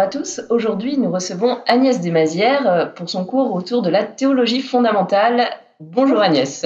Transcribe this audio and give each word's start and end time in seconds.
Bonjour 0.00 0.08
à 0.08 0.18
tous. 0.18 0.40
Aujourd'hui, 0.48 0.96
nous 0.96 1.12
recevons 1.12 1.58
Agnès 1.66 2.00
Desmazières 2.00 2.66
euh, 2.66 2.86
pour 2.86 3.10
son 3.10 3.26
cours 3.26 3.54
autour 3.54 3.82
de 3.82 3.90
la 3.90 4.02
théologie 4.02 4.62
fondamentale. 4.62 5.50
Bonjour 5.78 6.22
Agnès. 6.22 6.64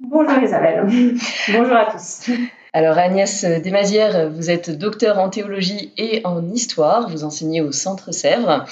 Bonjour 0.00 0.42
Isabelle. 0.42 0.84
Bonjour 1.52 1.76
à 1.76 1.92
tous. 1.92 2.28
Alors 2.72 2.98
Agnès 2.98 3.44
Desmazières, 3.44 4.30
vous 4.30 4.50
êtes 4.50 4.76
docteur 4.76 5.20
en 5.20 5.28
théologie 5.28 5.92
et 5.96 6.22
en 6.24 6.44
histoire. 6.50 7.08
Vous 7.08 7.22
enseignez 7.22 7.60
au 7.60 7.70
Centre 7.70 8.10
Sèvres 8.10 8.64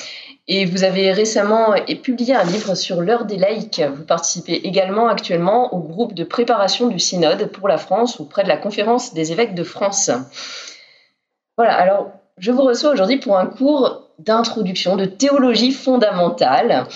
et 0.49 0.65
vous 0.65 0.83
avez 0.83 1.13
récemment 1.13 1.77
publié 2.03 2.35
un 2.35 2.43
livre 2.43 2.75
sur 2.75 3.03
l'heure 3.03 3.27
des 3.27 3.37
laïcs. 3.37 3.81
Vous 3.95 4.03
participez 4.03 4.55
également 4.67 5.07
actuellement 5.07 5.73
au 5.73 5.79
groupe 5.79 6.15
de 6.15 6.25
préparation 6.25 6.89
du 6.89 6.99
synode 6.99 7.53
pour 7.53 7.69
la 7.69 7.79
France 7.79 8.19
auprès 8.19 8.43
de 8.43 8.49
la 8.49 8.57
conférence 8.57 9.15
des 9.15 9.31
évêques 9.31 9.55
de 9.55 9.63
France. 9.63 10.11
Voilà, 11.57 11.75
alors 11.75 12.11
je 12.41 12.53
vous 12.53 12.63
reçois 12.63 12.91
aujourd'hui 12.91 13.19
pour 13.19 13.37
un 13.37 13.45
cours 13.45 14.00
d'introduction 14.25 14.97
de 14.97 15.05
théologie 15.05 15.73
fondamentale. 15.73 16.87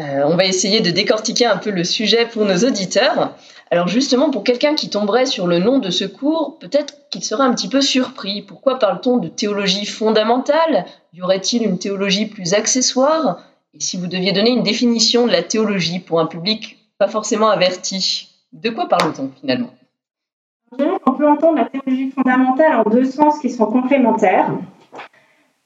Euh, 0.00 0.22
on 0.24 0.36
va 0.36 0.44
essayer 0.44 0.80
de 0.80 0.90
décortiquer 0.90 1.46
un 1.46 1.56
peu 1.56 1.70
le 1.70 1.84
sujet 1.84 2.26
pour 2.26 2.44
nos 2.44 2.58
auditeurs. 2.58 3.34
Alors 3.70 3.88
justement, 3.88 4.30
pour 4.30 4.44
quelqu'un 4.44 4.74
qui 4.74 4.88
tomberait 4.88 5.26
sur 5.26 5.46
le 5.46 5.58
nom 5.58 5.78
de 5.78 5.90
ce 5.90 6.04
cours, 6.04 6.58
peut-être 6.58 6.94
qu'il 7.10 7.22
serait 7.22 7.44
un 7.44 7.52
petit 7.52 7.68
peu 7.68 7.80
surpris. 7.80 8.42
Pourquoi 8.42 8.78
parle-t-on 8.78 9.18
de 9.18 9.28
théologie 9.28 9.86
fondamentale? 9.86 10.86
Y 11.12 11.22
aurait-il 11.22 11.64
une 11.64 11.78
théologie 11.78 12.26
plus 12.26 12.54
accessoire? 12.54 13.40
Et 13.74 13.80
si 13.80 13.96
vous 13.96 14.06
deviez 14.06 14.32
donner 14.32 14.50
une 14.50 14.62
définition 14.62 15.26
de 15.26 15.32
la 15.32 15.42
théologie 15.42 15.98
pour 15.98 16.20
un 16.20 16.26
public 16.26 16.78
pas 16.98 17.08
forcément 17.08 17.48
averti, 17.48 18.30
de 18.52 18.70
quoi 18.70 18.88
parle-t-on 18.88 19.30
finalement? 19.40 19.70
On 21.06 21.12
peut 21.12 21.28
entendre 21.28 21.56
la 21.56 21.64
théologie 21.66 22.10
fondamentale 22.10 22.82
en 22.84 22.90
deux 22.90 23.04
sens 23.04 23.38
qui 23.40 23.50
sont 23.50 23.66
complémentaires. 23.66 24.50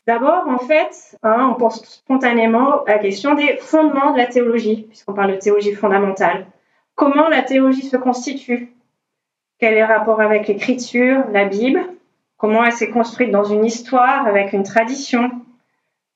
D'abord, 0.07 0.49
en 0.49 0.59
fait, 0.59 1.17
hein, 1.23 1.53
on 1.53 1.55
pense 1.55 1.85
spontanément 1.85 2.83
à 2.85 2.93
la 2.93 2.99
question 2.99 3.35
des 3.35 3.57
fondements 3.59 4.13
de 4.13 4.19
la 4.19 4.27
théologie, 4.27 4.87
puisqu'on 4.89 5.15
parle 5.15 5.33
de 5.33 5.37
théologie 5.37 5.75
fondamentale. 5.75 6.47
Comment 6.97 7.29
la 7.29 7.43
théologie 7.43 7.87
se 7.87 7.97
constitue? 7.97 8.73
Quel 9.59 9.75
est 9.75 9.81
le 9.81 9.87
rapport 9.87 10.21
avec 10.21 10.49
l'écriture, 10.49 11.23
la 11.33 11.45
Bible? 11.45 11.85
Comment 12.37 12.65
elle 12.65 12.73
s'est 12.73 12.91
construite 12.91 13.31
dans 13.31 13.45
une 13.45 13.65
histoire, 13.65 14.27
avec 14.27 14.53
une 14.53 14.65
tradition? 14.65 15.31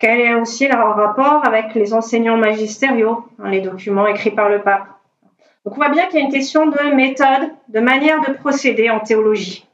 Quel 0.01 0.21
est 0.21 0.35
aussi 0.35 0.67
le 0.67 0.75
rapport 0.75 1.47
avec 1.47 1.75
les 1.75 1.95
enseignants 1.95 2.37
magistériaux, 2.37 3.25
hein, 3.39 3.51
les 3.51 3.61
documents 3.61 4.09
écrits 4.09 4.33
par 4.33 4.49
le 4.49 4.63
pape? 4.63 4.89
Donc 5.65 5.75
on 5.75 5.77
voit 5.77 5.89
bien 5.91 6.07
qu'il 6.07 6.19
y 6.19 6.23
a 6.23 6.27
une 6.27 6.33
question 6.33 6.67
de 6.67 6.95
méthode, 6.95 7.51
de 7.69 7.81
manière 7.81 8.21
de 8.21 8.33
procéder 8.33 8.91
en 8.91 8.99
théologie. 8.99 9.67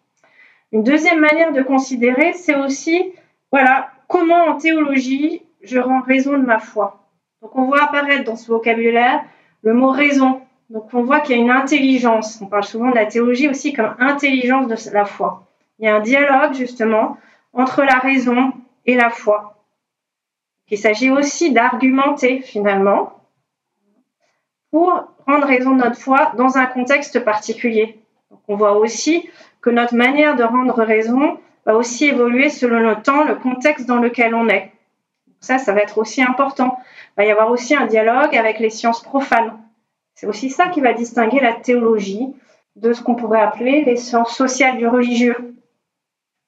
Une 0.70 0.84
deuxième 0.84 1.20
manière 1.20 1.52
de 1.52 1.62
considérer, 1.62 2.34
c'est 2.34 2.54
aussi, 2.54 3.12
voilà, 3.50 3.90
comment 4.08 4.44
en 4.46 4.56
théologie 4.56 5.42
je 5.62 5.78
rends 5.78 6.02
raison 6.02 6.32
de 6.32 6.44
ma 6.44 6.58
foi. 6.58 7.06
Donc 7.40 7.56
on 7.56 7.64
voit 7.64 7.84
apparaître 7.84 8.24
dans 8.24 8.36
ce 8.36 8.50
vocabulaire 8.50 9.24
le 9.62 9.74
mot 9.74 9.90
raison. 9.90 10.40
Donc 10.70 10.92
on 10.94 11.02
voit 11.02 11.20
qu'il 11.20 11.36
y 11.36 11.38
a 11.38 11.42
une 11.42 11.50
intelligence. 11.50 12.40
On 12.40 12.46
parle 12.46 12.64
souvent 12.64 12.90
de 12.90 12.94
la 12.94 13.06
théologie 13.06 13.48
aussi 13.48 13.72
comme 13.72 13.94
intelligence 13.98 14.68
de 14.68 14.94
la 14.94 15.04
foi. 15.04 15.46
Il 15.78 15.86
y 15.86 15.88
a 15.88 15.96
un 15.96 16.00
dialogue 16.00 16.54
justement 16.54 17.16
entre 17.52 17.82
la 17.82 17.98
raison 17.98 18.52
et 18.86 18.94
la 18.94 19.10
foi. 19.10 19.64
Il 20.68 20.78
s'agit 20.78 21.10
aussi 21.10 21.52
d'argumenter 21.52 22.40
finalement 22.40 23.12
pour 24.70 24.90
rendre 25.26 25.46
raison 25.46 25.72
de 25.72 25.82
notre 25.82 26.00
foi 26.00 26.32
dans 26.36 26.56
un 26.56 26.66
contexte 26.66 27.22
particulier. 27.24 28.00
Donc 28.30 28.40
on 28.48 28.56
voit 28.56 28.78
aussi 28.78 29.28
que 29.60 29.70
notre 29.70 29.94
manière 29.94 30.34
de 30.34 30.42
rendre 30.42 30.82
raison 30.82 31.38
va 31.64 31.76
aussi 31.76 32.06
évoluer 32.06 32.48
selon 32.50 32.80
le 32.80 33.02
temps, 33.02 33.24
le 33.24 33.36
contexte 33.36 33.86
dans 33.86 33.98
lequel 33.98 34.34
on 34.34 34.48
est. 34.48 34.72
Ça, 35.40 35.58
ça 35.58 35.72
va 35.72 35.80
être 35.80 35.98
aussi 35.98 36.22
important. 36.22 36.78
Il 37.16 37.22
va 37.22 37.24
y 37.24 37.30
avoir 37.30 37.50
aussi 37.50 37.74
un 37.74 37.86
dialogue 37.86 38.36
avec 38.36 38.58
les 38.58 38.70
sciences 38.70 39.02
profanes. 39.02 39.58
C'est 40.14 40.26
aussi 40.26 40.50
ça 40.50 40.68
qui 40.68 40.80
va 40.80 40.92
distinguer 40.92 41.40
la 41.40 41.52
théologie 41.52 42.28
de 42.76 42.92
ce 42.92 43.02
qu'on 43.02 43.14
pourrait 43.14 43.40
appeler 43.40 43.84
les 43.84 43.96
sciences 43.96 44.36
sociales 44.36 44.78
du 44.78 44.86
religieux. 44.86 45.54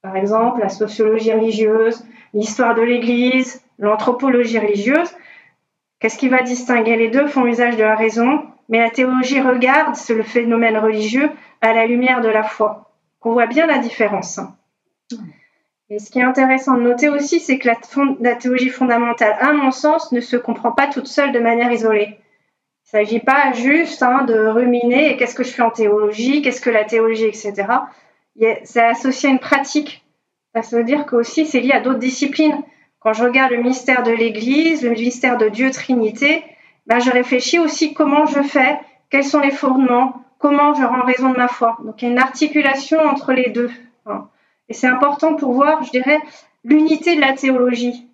Par 0.03 0.17
exemple, 0.17 0.61
la 0.61 0.69
sociologie 0.69 1.33
religieuse, 1.33 2.05
l'histoire 2.35 2.75
de 2.75 2.83
l'Église, 2.83 3.63
l'anthropologie 3.79 4.59
religieuse. 4.59 5.11
Qu'est-ce 5.99 6.19
qui 6.19 6.29
va 6.29 6.43
distinguer 6.43 6.97
Les 6.97 7.09
deux 7.09 7.27
font 7.27 7.47
usage 7.47 7.77
de 7.77 7.83
la 7.83 7.97
raison, 7.97 8.43
mais 8.69 8.81
la 8.81 8.91
théologie 8.91 9.41
regarde 9.41 9.97
le 10.09 10.23
phénomène 10.23 10.77
religieux 10.79 11.31
à 11.61 11.73
la 11.73 11.87
lumière 11.87 12.21
de 12.21 12.29
la 12.29 12.43
foi. 12.43 12.93
On 13.23 13.33
voit 13.33 13.47
bien 13.47 13.67
la 13.67 13.79
différence. 13.79 14.39
Et 15.91 15.99
ce 15.99 16.11
qui 16.11 16.19
est 16.19 16.25
intéressant 16.25 16.75
de 16.75 16.83
noter 16.83 17.09
aussi, 17.09 17.41
c'est 17.41 17.59
que 17.59 17.69
la, 17.69 18.35
théologie 18.35 18.71
fondamentale, 18.71 19.37
à 19.41 19.53
mon 19.53 19.71
sens, 19.71 20.13
ne 20.13 20.21
se 20.21 20.37
comprend 20.37 20.73
pas 20.73 20.87
toute 20.87 21.07
seule 21.07 21.33
de 21.33 21.41
manière 21.41 21.71
isolée. 21.71 22.19
Il 22.93 22.99
ne 22.99 23.05
s'agit 23.05 23.21
pas 23.21 23.53
juste 23.53 24.03
hein, 24.03 24.25
de 24.25 24.47
ruminer 24.47 25.17
qu'est-ce 25.17 25.35
que 25.35 25.45
je 25.45 25.51
fais 25.51 25.63
en 25.63 25.71
théologie, 25.71 26.43
qu'est-ce 26.43 26.61
que 26.61 26.71
la 26.71 26.85
théologie, 26.85 27.27
etc. 27.27 27.53
C'est 28.65 28.83
associé 28.83 29.29
à 29.29 29.33
une 29.33 29.39
pratique. 29.39 30.05
Ça 30.55 30.77
veut 30.77 30.85
dire 30.85 31.05
que 31.05 31.17
aussi 31.17 31.47
c'est 31.47 31.61
lié 31.61 31.73
à 31.73 31.81
d'autres 31.81 31.99
disciplines. 31.99 32.63
Quand 33.01 33.13
je 33.13 33.25
regarde 33.25 33.53
le 33.53 33.63
mystère 33.63 34.03
de 34.03 34.13
l'Église, 34.13 34.83
le 34.83 34.91
mystère 34.91 35.37
de 35.37 35.49
Dieu 35.49 35.71
Trinité, 35.71 36.45
ben 36.87 37.01
je 37.01 37.11
réfléchis 37.11 37.59
aussi 37.59 37.93
comment 37.93 38.27
je 38.27 38.43
fais, 38.43 38.79
quels 39.11 39.25
sont 39.25 39.41
les 39.41 39.51
fondements, 39.51 40.23
comment 40.39 40.75
je 40.75 40.85
rends 40.85 41.05
raison 41.05 41.31
de 41.31 41.37
ma 41.37 41.49
foi. 41.49 41.77
Donc 41.85 42.01
il 42.01 42.07
y 42.07 42.09
a 42.09 42.13
une 42.13 42.19
articulation 42.19 43.01
entre 43.01 43.33
les 43.33 43.51
deux. 43.51 43.71
Hein. 44.07 44.29
Et 44.69 44.75
c'est 44.75 44.87
important 44.87 45.35
pour 45.37 45.53
voir, 45.53 45.83
je 45.83 45.91
dirais, 45.91 46.19
l'unité 46.65 47.17
de 47.17 47.21
la 47.21 47.35
théologie. 47.35 48.09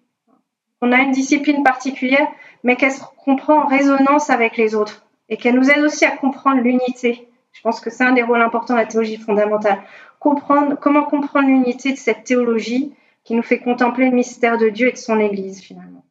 On 0.83 0.93
a 0.93 0.99
une 0.99 1.13
discipline 1.13 1.63
particulière, 1.63 2.29
mais 2.65 2.77
qu'elle 2.77 2.93
se 2.93 3.03
comprend 3.25 3.65
en 3.65 3.67
résonance 3.67 4.31
avec 4.31 4.57
les 4.57 4.75
autres 4.75 5.07
et 5.29 5.37
qu'elle 5.37 5.55
nous 5.55 5.71
aide 5.71 5.85
aussi 5.85 6.05
à 6.05 6.17
comprendre 6.17 6.61
l'unité. 6.61 7.29
Je 7.53 7.61
pense 7.63 7.81
que 7.81 7.91
c'est 7.91 8.05
un 8.05 8.13
des 8.13 8.23
rôles 8.23 8.43
importants 8.43 8.75
de 8.75 8.81
la 8.81 8.87
théologie 8.87 9.17
fondamentale. 9.17 9.83
Comprendre, 10.19 10.77
comment 10.81 11.05
comprendre 11.05 11.49
l'unité 11.49 11.93
de 11.93 11.99
cette 11.99 12.25
théologie 12.25 12.95
qui 13.25 13.35
nous 13.35 13.43
fait 13.43 13.61
contempler 13.61 14.07
le 14.07 14.17
mystère 14.17 14.59
de 14.59 14.69
Dieu 14.69 14.89
et 14.89 14.93
de 14.93 14.97
son 14.97 15.19
Église, 15.19 15.61
finalement. 15.61 16.05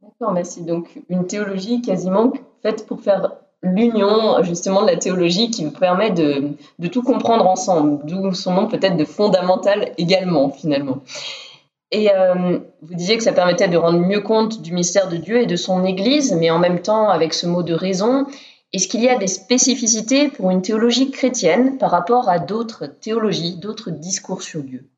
D'accord, 0.00 0.32
merci. 0.32 0.62
Donc, 0.62 1.00
une 1.08 1.26
théologie 1.26 1.80
quasiment 1.80 2.32
faite 2.62 2.86
pour 2.86 3.00
faire 3.00 3.32
l'union 3.74 4.42
justement 4.42 4.82
de 4.82 4.86
la 4.88 4.96
théologie 4.96 5.50
qui 5.50 5.64
me 5.64 5.70
permet 5.70 6.10
de, 6.10 6.56
tout 6.88 7.02
comprendre 7.02 7.46
ensemble, 7.46 8.04
d'où 8.04 8.32
son 8.32 8.54
nom 8.54 8.66
peut-être 8.66 8.96
de 8.96 9.04
fondamental 9.04 9.92
également 9.98 10.50
finalement. 10.50 10.98
Et 11.92 12.10
euh, 12.12 12.58
vous 12.82 12.94
disiez 12.94 13.16
que 13.16 13.22
ça 13.22 13.32
permettait 13.32 13.68
de 13.68 13.76
rendre 13.76 14.00
mieux 14.00 14.20
compte 14.20 14.60
du 14.60 14.72
mystère 14.72 15.08
de 15.08 15.16
Dieu 15.16 15.40
et 15.40 15.46
de 15.46 15.56
son 15.56 15.84
Église, 15.84 16.34
mais 16.34 16.50
en 16.50 16.58
même 16.58 16.80
temps 16.80 17.08
avec 17.08 17.32
ce 17.32 17.46
mot 17.46 17.62
de 17.62 17.74
raison, 17.74 18.26
est-ce 18.72 18.88
qu'il 18.88 19.02
y 19.02 19.08
a 19.08 19.16
des 19.16 19.28
spécificités 19.28 20.28
pour 20.28 20.50
une 20.50 20.62
théologie 20.62 21.10
chrétienne 21.10 21.78
par 21.78 21.90
rapport 21.90 22.28
à 22.28 22.38
d'autres 22.38 22.86
théologies, 22.86 23.56
d'autres 23.56 23.90
discours 23.90 24.42
sur 24.42 24.62
Dieu? 24.62 24.88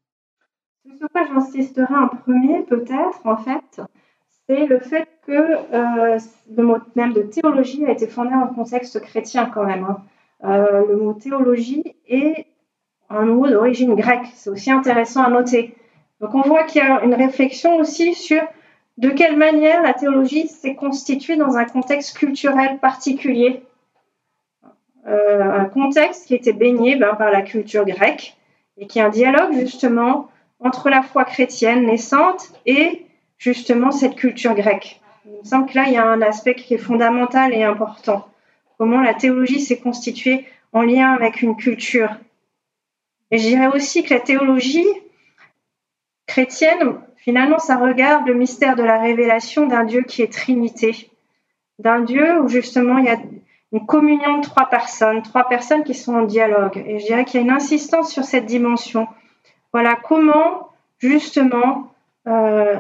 Sur 0.99 1.09
quoi 1.11 1.27
j'insisterai 1.27 1.95
en 1.95 2.09
premier 2.09 2.63
peut-être 2.63 3.21
en 3.25 3.37
fait, 3.37 3.83
c'est 4.49 4.67
le 4.67 4.79
fait 4.79 5.09
que 5.27 5.33
euh, 5.33 6.19
le 6.57 6.63
mot 6.63 6.79
même 6.95 7.13
de 7.13 7.23
théologie 7.23 7.85
a 7.85 7.93
été 7.93 8.07
fondé 8.07 8.35
en 8.35 8.47
contexte 8.47 9.01
chrétien 9.01 9.51
quand 9.53 9.65
même. 9.65 9.85
Hein. 9.85 9.99
Euh, 10.45 10.87
le 10.89 10.97
mot 10.97 11.13
théologie 11.13 11.97
est 12.09 12.47
un 13.11 13.27
mot 13.27 13.47
d'origine 13.47 13.95
grecque. 13.95 14.27
C'est 14.35 14.51
aussi 14.51 14.71
intéressant 14.71 15.23
à 15.23 15.31
noter. 15.31 15.75
Donc 16.21 16.35
on 16.35 16.41
voit 16.41 16.65
qu'il 16.65 16.83
y 16.83 16.85
a 16.85 17.03
une 17.05 17.15
réflexion 17.15 17.77
aussi 17.77 18.15
sur 18.15 18.43
de 18.97 19.11
quelle 19.11 19.37
manière 19.37 19.83
la 19.83 19.93
théologie 19.93 20.49
s'est 20.49 20.75
constituée 20.75 21.37
dans 21.37 21.57
un 21.57 21.65
contexte 21.65 22.17
culturel 22.17 22.79
particulier. 22.79 23.63
Euh, 25.07 25.43
un 25.43 25.67
contexte 25.67 26.27
qui 26.27 26.35
était 26.35 26.53
baigné 26.53 26.97
ben, 26.97 27.15
par 27.15 27.31
la 27.31 27.43
culture 27.43 27.85
grecque 27.85 28.37
et 28.79 28.87
qui 28.87 28.99
est 28.99 29.03
un 29.03 29.09
dialogue 29.11 29.53
justement 29.53 30.29
entre 30.61 30.89
la 30.89 31.03
foi 31.03 31.25
chrétienne 31.25 31.87
naissante 31.87 32.51
et 32.67 33.07
justement 33.39 33.91
cette 33.91 34.17
culture 34.17 34.55
grecque. 34.55 35.01
Il 35.25 35.39
me 35.39 35.45
semble 35.45 35.67
que 35.67 35.77
là, 35.77 35.85
il 35.87 35.95
y 35.95 35.97
a 35.97 36.07
un 36.07 36.23
aspect 36.23 36.55
qui 36.55 36.75
est 36.75 36.79
fondamental 36.79 37.55
et 37.55 37.63
important. 37.63 38.29
Comment 38.77 39.01
la 39.01 39.15
théologie 39.15 39.61
s'est 39.61 39.79
constituée 39.79 40.47
en 40.73 40.83
lien 40.83 41.13
avec 41.13 41.43
une 41.43 41.57
culture. 41.57 42.11
Et 43.31 43.39
je 43.39 43.49
dirais 43.49 43.69
aussi 43.69 44.03
que 44.03 44.15
la 44.15 44.21
théologie 44.21 44.87
chrétienne, 46.27 47.01
finalement, 47.17 47.59
ça 47.59 47.77
regarde 47.77 48.27
le 48.27 48.35
mystère 48.35 48.77
de 48.77 48.83
la 48.83 48.99
révélation 48.99 49.67
d'un 49.67 49.85
Dieu 49.85 50.03
qui 50.03 50.23
est 50.23 50.33
Trinité, 50.33 51.11
d'un 51.79 52.01
Dieu 52.01 52.41
où 52.41 52.49
justement 52.49 52.99
il 52.99 53.07
y 53.07 53.11
a 53.11 53.19
une 53.73 53.87
communion 53.87 54.39
de 54.39 54.43
trois 54.43 54.69
personnes, 54.69 55.23
trois 55.23 55.49
personnes 55.49 55.85
qui 55.85 55.95
sont 55.95 56.15
en 56.15 56.23
dialogue. 56.23 56.83
Et 56.87 56.99
je 57.01 57.07
dirais 57.07 57.25
qu'il 57.25 57.41
y 57.41 57.43
a 57.43 57.47
une 57.47 57.53
insistance 57.53 58.11
sur 58.11 58.25
cette 58.25 58.47
dimension. 58.47 59.07
Voilà 59.73 59.97
comment 59.97 60.69
justement 60.99 61.93
euh, 62.27 62.77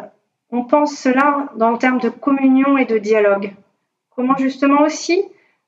on 0.50 0.64
pense 0.64 0.94
cela 0.94 1.50
dans 1.56 1.70
le 1.70 1.78
terme 1.78 2.00
de 2.00 2.08
communion 2.08 2.78
et 2.78 2.84
de 2.84 2.98
dialogue. 2.98 3.54
Comment 4.10 4.36
justement 4.36 4.82
aussi 4.82 5.22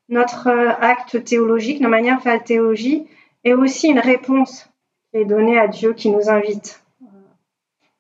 notre 0.09 0.49
euh, 0.49 0.71
acte 0.81 1.23
théologique, 1.25 1.81
nos 1.81 1.88
manières 1.88 2.19
de 2.19 2.23
faire 2.23 2.35
la 2.35 2.41
théologie, 2.41 3.06
est 3.44 3.55
aussi 3.55 3.88
une 3.88 4.00
réponse 4.00 4.69
qui 5.11 5.19
est 5.19 5.25
donnée 5.25 5.59
à 5.59 5.69
Dieu 5.69 5.93
qui 5.94 6.11
nous 6.11 6.29
invite. 6.29 6.82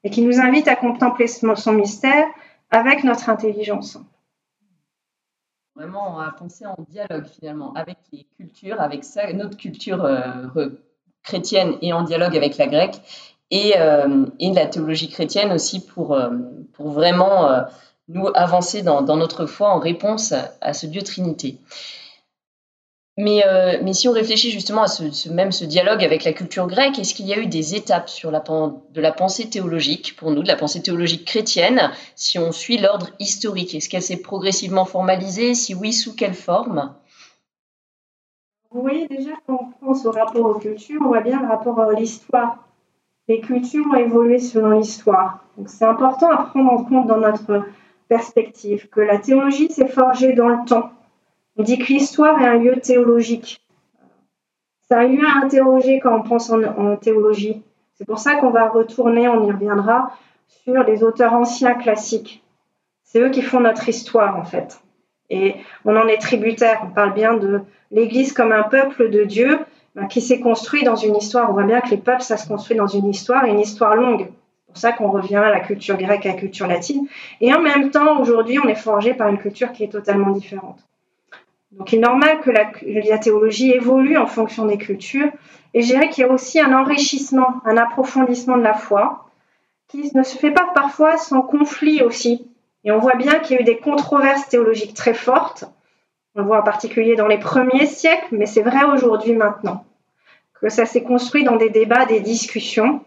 Et 0.02 0.10
qui 0.10 0.22
nous 0.22 0.40
invite 0.40 0.66
à 0.66 0.76
contempler 0.76 1.26
son 1.26 1.72
mystère 1.72 2.26
avec 2.70 3.04
notre 3.04 3.28
intelligence. 3.28 3.98
Vraiment 5.74 6.18
à 6.18 6.30
penser 6.32 6.64
en 6.64 6.76
dialogue 6.88 7.26
finalement 7.26 7.74
avec 7.74 7.98
les 8.12 8.26
cultures, 8.36 8.80
avec 8.80 9.04
notre 9.34 9.58
culture 9.58 10.02
euh, 10.04 10.68
chrétienne 11.22 11.76
et 11.82 11.92
en 11.92 12.02
dialogue 12.02 12.36
avec 12.36 12.56
la 12.56 12.66
grecque 12.66 13.00
et, 13.50 13.74
euh, 13.76 14.26
et 14.38 14.52
la 14.52 14.66
théologie 14.66 15.08
chrétienne 15.08 15.52
aussi 15.52 15.80
pour, 15.84 16.14
euh, 16.14 16.30
pour 16.72 16.90
vraiment 16.90 17.50
euh, 17.50 17.62
nous 18.08 18.28
avancer 18.34 18.82
dans, 18.82 19.02
dans, 19.02 19.16
notre 19.16 19.46
foi 19.46 19.70
en 19.70 19.78
réponse 19.78 20.32
à, 20.60 20.72
ce 20.72 20.86
Dieu 20.86 21.02
Trinité. 21.02 21.58
Mais, 23.16 23.44
mais, 23.82 23.92
si 23.92 24.08
on 24.08 24.12
réfléchit 24.12 24.50
justement 24.50 24.82
à 24.82 24.86
ce, 24.86 25.28
même 25.28 25.52
ce 25.52 25.66
dialogue 25.66 26.02
avec 26.02 26.24
la 26.24 26.32
culture 26.32 26.66
grecque, 26.66 26.98
est-ce 26.98 27.12
qu'il 27.12 27.26
y 27.26 27.34
a 27.34 27.38
eu 27.38 27.46
des 27.46 27.74
étapes 27.74 28.08
sur 28.08 28.30
la, 28.30 28.40
de 28.40 29.00
la 29.00 29.12
pensée 29.12 29.50
théologique, 29.50 30.16
pour 30.16 30.30
nous, 30.30 30.42
de 30.42 30.48
la 30.48 30.56
pensée 30.56 30.80
théologique 30.80 31.26
chrétienne, 31.26 31.90
si 32.14 32.38
on 32.38 32.50
suit 32.50 32.78
l'ordre 32.78 33.08
historique? 33.18 33.74
Est-ce 33.74 33.90
qu'elle 33.90 34.02
s'est 34.02 34.22
progressivement 34.22 34.86
formalisée? 34.86 35.54
Si 35.54 35.74
oui, 35.74 35.92
sous 35.92 36.16
quelle 36.16 36.34
forme? 36.34 36.94
Oui, 38.72 39.06
déjà, 39.10 39.32
quand 39.46 39.70
on 39.82 39.86
pense 39.86 40.06
au 40.06 40.12
rapport 40.12 40.46
aux 40.46 40.58
cultures, 40.58 41.02
on 41.02 41.08
voit 41.08 41.20
bien 41.20 41.42
le 41.42 41.48
rapport 41.48 41.78
à 41.78 41.92
l'histoire 41.92 42.69
les 43.30 43.40
cultures 43.40 43.86
ont 43.86 43.94
évolué 43.94 44.40
selon 44.40 44.72
l'histoire. 44.72 45.44
Donc 45.56 45.68
c'est 45.68 45.84
important 45.84 46.32
à 46.32 46.38
prendre 46.46 46.72
en 46.72 46.82
compte 46.82 47.06
dans 47.06 47.18
notre 47.18 47.64
perspective 48.08 48.88
que 48.88 49.00
la 49.00 49.18
théologie 49.18 49.70
s'est 49.70 49.86
forgée 49.86 50.32
dans 50.32 50.48
le 50.48 50.64
temps. 50.66 50.90
On 51.56 51.62
dit 51.62 51.78
que 51.78 51.92
l'histoire 51.92 52.42
est 52.42 52.48
un 52.48 52.58
lieu 52.58 52.80
théologique. 52.80 53.64
C'est 54.82 54.96
un 54.96 55.06
lieu 55.06 55.24
à 55.24 55.44
interroger 55.44 56.00
quand 56.00 56.12
on 56.12 56.22
pense 56.24 56.50
en, 56.50 56.96
théologie. 56.96 57.62
C'est 57.94 58.04
pour 58.04 58.18
ça 58.18 58.34
qu'on 58.34 58.50
va 58.50 58.68
retourner, 58.68 59.28
on 59.28 59.44
y 59.44 59.52
reviendra, 59.52 60.10
sur 60.48 60.82
les 60.82 61.04
auteurs 61.04 61.34
anciens 61.34 61.74
classiques. 61.74 62.42
C'est 63.04 63.20
eux 63.20 63.30
qui 63.30 63.42
font 63.42 63.60
notre 63.60 63.88
histoire 63.88 64.36
en 64.36 64.44
fait. 64.44 64.80
Et 65.28 65.54
on 65.84 65.96
en 65.96 66.08
est 66.08 66.18
tributaire. 66.18 66.80
On 66.84 66.90
parle 66.90 67.14
bien 67.14 67.34
de 67.34 67.60
l'Église 67.92 68.32
comme 68.32 68.50
un 68.50 68.64
peuple 68.64 69.08
de 69.08 69.22
Dieu 69.22 69.60
qui 70.08 70.20
s'est 70.20 70.40
construit 70.40 70.84
dans 70.84 70.96
une 70.96 71.16
histoire. 71.16 71.50
On 71.50 71.52
voit 71.52 71.64
bien 71.64 71.80
que 71.80 71.90
les 71.90 71.96
peuples, 71.96 72.22
ça 72.22 72.36
se 72.36 72.46
construit 72.46 72.76
dans 72.76 72.86
une 72.86 73.08
histoire 73.08 73.44
une 73.44 73.60
histoire 73.60 73.96
longue. 73.96 74.28
C'est 74.28 74.72
pour 74.72 74.76
ça 74.76 74.92
qu'on 74.92 75.10
revient 75.10 75.36
à 75.36 75.50
la 75.50 75.60
culture 75.60 75.96
grecque, 75.96 76.26
à 76.26 76.30
la 76.30 76.34
culture 76.34 76.68
latine. 76.68 77.08
Et 77.40 77.52
en 77.52 77.60
même 77.60 77.90
temps, 77.90 78.20
aujourd'hui, 78.20 78.58
on 78.60 78.68
est 78.68 78.76
forgé 78.76 79.14
par 79.14 79.28
une 79.28 79.38
culture 79.38 79.72
qui 79.72 79.82
est 79.82 79.88
totalement 79.88 80.30
différente. 80.30 80.78
Donc 81.72 81.92
il 81.92 81.96
est 81.96 82.02
normal 82.02 82.40
que 82.40 82.50
la, 82.50 82.70
la 82.82 83.18
théologie 83.18 83.72
évolue 83.72 84.16
en 84.16 84.26
fonction 84.26 84.66
des 84.66 84.78
cultures. 84.78 85.30
Et 85.74 85.82
je 85.82 85.86
dirais 85.86 86.08
qu'il 86.08 86.24
y 86.24 86.26
a 86.26 86.30
aussi 86.30 86.60
un 86.60 86.72
enrichissement, 86.72 87.60
un 87.64 87.76
approfondissement 87.76 88.56
de 88.56 88.62
la 88.62 88.74
foi, 88.74 89.26
qui 89.88 90.10
ne 90.14 90.22
se 90.22 90.38
fait 90.38 90.52
pas 90.52 90.68
parfois 90.74 91.16
sans 91.16 91.42
conflit 91.42 92.02
aussi. 92.02 92.46
Et 92.84 92.92
on 92.92 92.98
voit 92.98 93.16
bien 93.16 93.40
qu'il 93.40 93.56
y 93.56 93.58
a 93.58 93.62
eu 93.62 93.64
des 93.64 93.78
controverses 93.78 94.48
théologiques 94.48 94.94
très 94.94 95.14
fortes 95.14 95.64
on 96.34 96.40
le 96.40 96.46
voit 96.46 96.60
en 96.60 96.62
particulier 96.62 97.16
dans 97.16 97.26
les 97.26 97.38
premiers 97.38 97.86
siècles, 97.86 98.28
mais 98.32 98.46
c'est 98.46 98.62
vrai 98.62 98.84
aujourd'hui 98.84 99.34
maintenant, 99.34 99.84
que 100.60 100.68
ça 100.68 100.86
s'est 100.86 101.02
construit 101.02 101.44
dans 101.44 101.56
des 101.56 101.70
débats, 101.70 102.06
des 102.06 102.20
discussions 102.20 103.02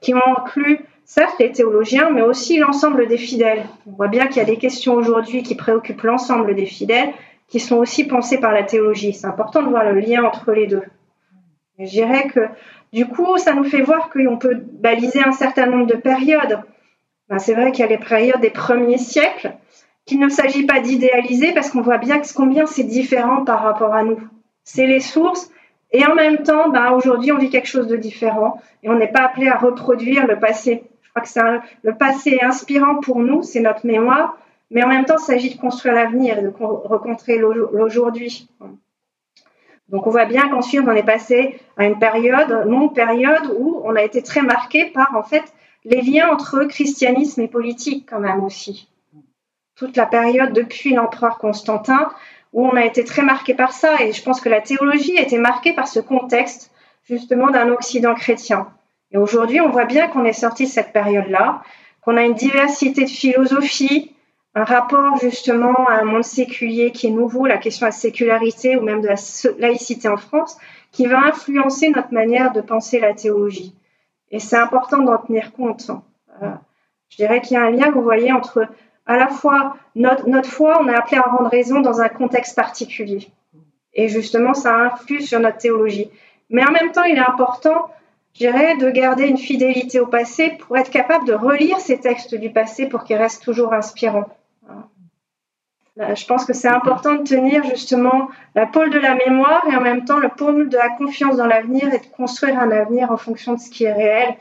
qui 0.00 0.14
ont 0.14 0.36
inclus 0.38 0.80
certes 1.04 1.36
les 1.38 1.52
théologiens, 1.52 2.10
mais 2.10 2.22
aussi 2.22 2.58
l'ensemble 2.58 3.06
des 3.06 3.18
fidèles. 3.18 3.64
On 3.86 3.92
voit 3.92 4.08
bien 4.08 4.26
qu'il 4.26 4.38
y 4.38 4.40
a 4.40 4.44
des 4.44 4.58
questions 4.58 4.94
aujourd'hui 4.94 5.42
qui 5.42 5.54
préoccupent 5.54 6.02
l'ensemble 6.02 6.54
des 6.54 6.66
fidèles, 6.66 7.12
qui 7.48 7.60
sont 7.60 7.76
aussi 7.76 8.06
pensées 8.06 8.38
par 8.38 8.52
la 8.52 8.64
théologie. 8.64 9.12
C'est 9.12 9.26
important 9.26 9.62
de 9.62 9.68
voir 9.68 9.90
le 9.90 10.00
lien 10.00 10.24
entre 10.24 10.52
les 10.52 10.66
deux. 10.66 10.82
je 11.78 11.84
dirais 11.84 12.28
que 12.28 12.40
du 12.92 13.06
coup, 13.06 13.36
ça 13.36 13.54
nous 13.54 13.64
fait 13.64 13.82
voir 13.82 14.10
qu'on 14.10 14.38
peut 14.38 14.56
baliser 14.56 15.22
un 15.22 15.32
certain 15.32 15.66
nombre 15.66 15.86
de 15.86 15.96
périodes. 15.96 16.60
Ben, 17.28 17.38
c'est 17.38 17.54
vrai 17.54 17.72
qu'il 17.72 17.84
y 17.84 17.88
a 17.88 17.90
les 17.90 17.98
périodes 17.98 18.40
des 18.40 18.50
premiers 18.50 18.98
siècles, 18.98 19.52
qu'il 20.06 20.20
ne 20.20 20.28
s'agit 20.28 20.64
pas 20.64 20.80
d'idéaliser 20.80 21.52
parce 21.52 21.70
qu'on 21.70 21.82
voit 21.82 21.98
bien 21.98 22.22
combien 22.34 22.64
c'est 22.64 22.84
différent 22.84 23.44
par 23.44 23.62
rapport 23.62 23.92
à 23.92 24.04
nous. 24.04 24.20
C'est 24.64 24.86
les 24.86 25.00
sources 25.00 25.50
et 25.92 26.04
en 26.06 26.14
même 26.14 26.42
temps, 26.42 26.70
bah, 26.70 26.92
aujourd'hui, 26.92 27.32
on 27.32 27.38
vit 27.38 27.50
quelque 27.50 27.68
chose 27.68 27.88
de 27.88 27.96
différent 27.96 28.60
et 28.82 28.88
on 28.88 28.94
n'est 28.94 29.10
pas 29.10 29.24
appelé 29.24 29.48
à 29.48 29.56
reproduire 29.56 30.26
le 30.26 30.38
passé. 30.38 30.84
Je 31.02 31.08
crois 31.10 31.22
que 31.22 31.66
le 31.82 31.94
passé 31.94 32.38
est 32.40 32.44
inspirant 32.44 32.96
pour 32.96 33.18
nous, 33.20 33.42
c'est 33.42 33.60
notre 33.60 33.86
mémoire, 33.86 34.36
mais 34.70 34.84
en 34.84 34.88
même 34.88 35.04
temps, 35.04 35.16
il 35.18 35.24
s'agit 35.24 35.54
de 35.54 35.60
construire 35.60 35.94
l'avenir 35.94 36.38
et 36.38 36.42
de 36.42 36.52
rencontrer 36.58 37.38
l'aujourd'hui. 37.38 38.48
Donc 39.88 40.06
on 40.06 40.10
voit 40.10 40.24
bien 40.24 40.48
qu'ensuite 40.48 40.82
on 40.84 40.92
est 40.92 41.04
passé 41.04 41.60
à 41.76 41.86
une 41.86 41.98
période, 41.98 42.64
longue 42.66 42.92
période 42.92 43.54
où 43.56 43.80
on 43.84 43.94
a 43.94 44.02
été 44.02 44.20
très 44.20 44.42
marqué 44.42 44.86
par 44.86 45.14
en 45.14 45.22
fait 45.22 45.44
les 45.84 46.02
liens 46.02 46.28
entre 46.28 46.64
christianisme 46.64 47.40
et 47.42 47.48
politique 47.48 48.08
quand 48.10 48.18
même 48.18 48.42
aussi 48.42 48.88
toute 49.76 49.96
la 49.96 50.06
période 50.06 50.52
depuis 50.52 50.94
l'empereur 50.94 51.38
Constantin, 51.38 52.10
où 52.52 52.66
on 52.66 52.76
a 52.76 52.84
été 52.84 53.04
très 53.04 53.22
marqué 53.22 53.54
par 53.54 53.72
ça. 53.72 54.02
Et 54.02 54.12
je 54.12 54.22
pense 54.22 54.40
que 54.40 54.48
la 54.48 54.60
théologie 54.60 55.18
a 55.18 55.22
été 55.22 55.38
marquée 55.38 55.74
par 55.74 55.86
ce 55.86 56.00
contexte, 56.00 56.72
justement, 57.04 57.50
d'un 57.50 57.68
Occident 57.68 58.14
chrétien. 58.14 58.68
Et 59.12 59.18
aujourd'hui, 59.18 59.60
on 59.60 59.68
voit 59.68 59.84
bien 59.84 60.08
qu'on 60.08 60.24
est 60.24 60.32
sorti 60.32 60.64
de 60.64 60.70
cette 60.70 60.92
période-là, 60.92 61.62
qu'on 62.00 62.16
a 62.16 62.24
une 62.24 62.34
diversité 62.34 63.04
de 63.04 63.10
philosophies, 63.10 64.12
un 64.54 64.64
rapport 64.64 65.18
justement 65.18 65.86
à 65.86 66.00
un 66.00 66.04
monde 66.04 66.24
séculier 66.24 66.90
qui 66.90 67.08
est 67.08 67.10
nouveau, 67.10 67.46
la 67.46 67.58
question 67.58 67.86
de 67.86 67.88
la 67.90 67.96
sécularité 67.96 68.76
ou 68.76 68.80
même 68.80 69.02
de 69.02 69.08
la 69.08 69.16
laïcité 69.58 70.08
en 70.08 70.16
France, 70.16 70.56
qui 70.92 71.06
va 71.06 71.18
influencer 71.18 71.90
notre 71.90 72.14
manière 72.14 72.52
de 72.52 72.62
penser 72.62 72.98
la 72.98 73.12
théologie. 73.12 73.74
Et 74.30 74.38
c'est 74.38 74.56
important 74.56 75.02
d'en 75.02 75.18
tenir 75.18 75.52
compte. 75.52 75.90
Euh, 76.42 76.50
je 77.10 77.16
dirais 77.16 77.42
qu'il 77.42 77.54
y 77.54 77.60
a 77.60 77.64
un 77.64 77.70
lien, 77.70 77.90
vous 77.90 78.02
voyez, 78.02 78.32
entre 78.32 78.66
à 79.06 79.16
la 79.16 79.28
fois 79.28 79.76
notre, 79.94 80.48
foi, 80.48 80.78
on 80.80 80.88
est 80.88 80.94
appelé 80.94 81.18
à 81.18 81.22
rendre 81.22 81.48
raison 81.48 81.80
dans 81.80 82.00
un 82.00 82.08
contexte 82.08 82.54
particulier. 82.56 83.28
Et 83.94 84.08
justement, 84.08 84.52
ça 84.52 84.74
influe 84.74 85.22
sur 85.22 85.40
notre 85.40 85.58
théologie. 85.58 86.10
Mais 86.50 86.66
en 86.66 86.70
même 86.70 86.92
temps, 86.92 87.04
il 87.04 87.16
est 87.16 87.26
important, 87.26 87.88
je 88.34 88.40
dirais, 88.40 88.76
de 88.76 88.90
garder 88.90 89.26
une 89.26 89.38
fidélité 89.38 90.00
au 90.00 90.06
passé 90.06 90.58
pour 90.58 90.76
être 90.76 90.90
capable 90.90 91.26
de 91.26 91.32
relire 91.32 91.78
ces 91.80 91.98
textes 91.98 92.34
du 92.34 92.50
passé 92.50 92.86
pour 92.86 93.04
qu'ils 93.04 93.16
restent 93.16 93.42
toujours 93.42 93.72
inspirants. 93.72 94.28
Je 95.96 96.26
pense 96.26 96.44
que 96.44 96.52
c'est 96.52 96.68
important 96.68 97.14
de 97.14 97.22
tenir 97.22 97.64
justement 97.64 98.28
la 98.54 98.66
pôle 98.66 98.90
de 98.90 98.98
la 98.98 99.14
mémoire 99.14 99.64
et 99.70 99.74
en 99.74 99.80
même 99.80 100.04
temps 100.04 100.18
le 100.18 100.28
pôle 100.28 100.68
de 100.68 100.76
la 100.76 100.90
confiance 100.90 101.38
dans 101.38 101.46
l'avenir 101.46 101.92
et 101.92 101.98
de 101.98 102.06
construire 102.14 102.58
un 102.58 102.70
avenir 102.70 103.10
en 103.10 103.16
fonction 103.16 103.54
de 103.54 103.60
ce 103.60 103.70
qui 103.70 103.84
est 103.84 103.94
réel 103.94 104.36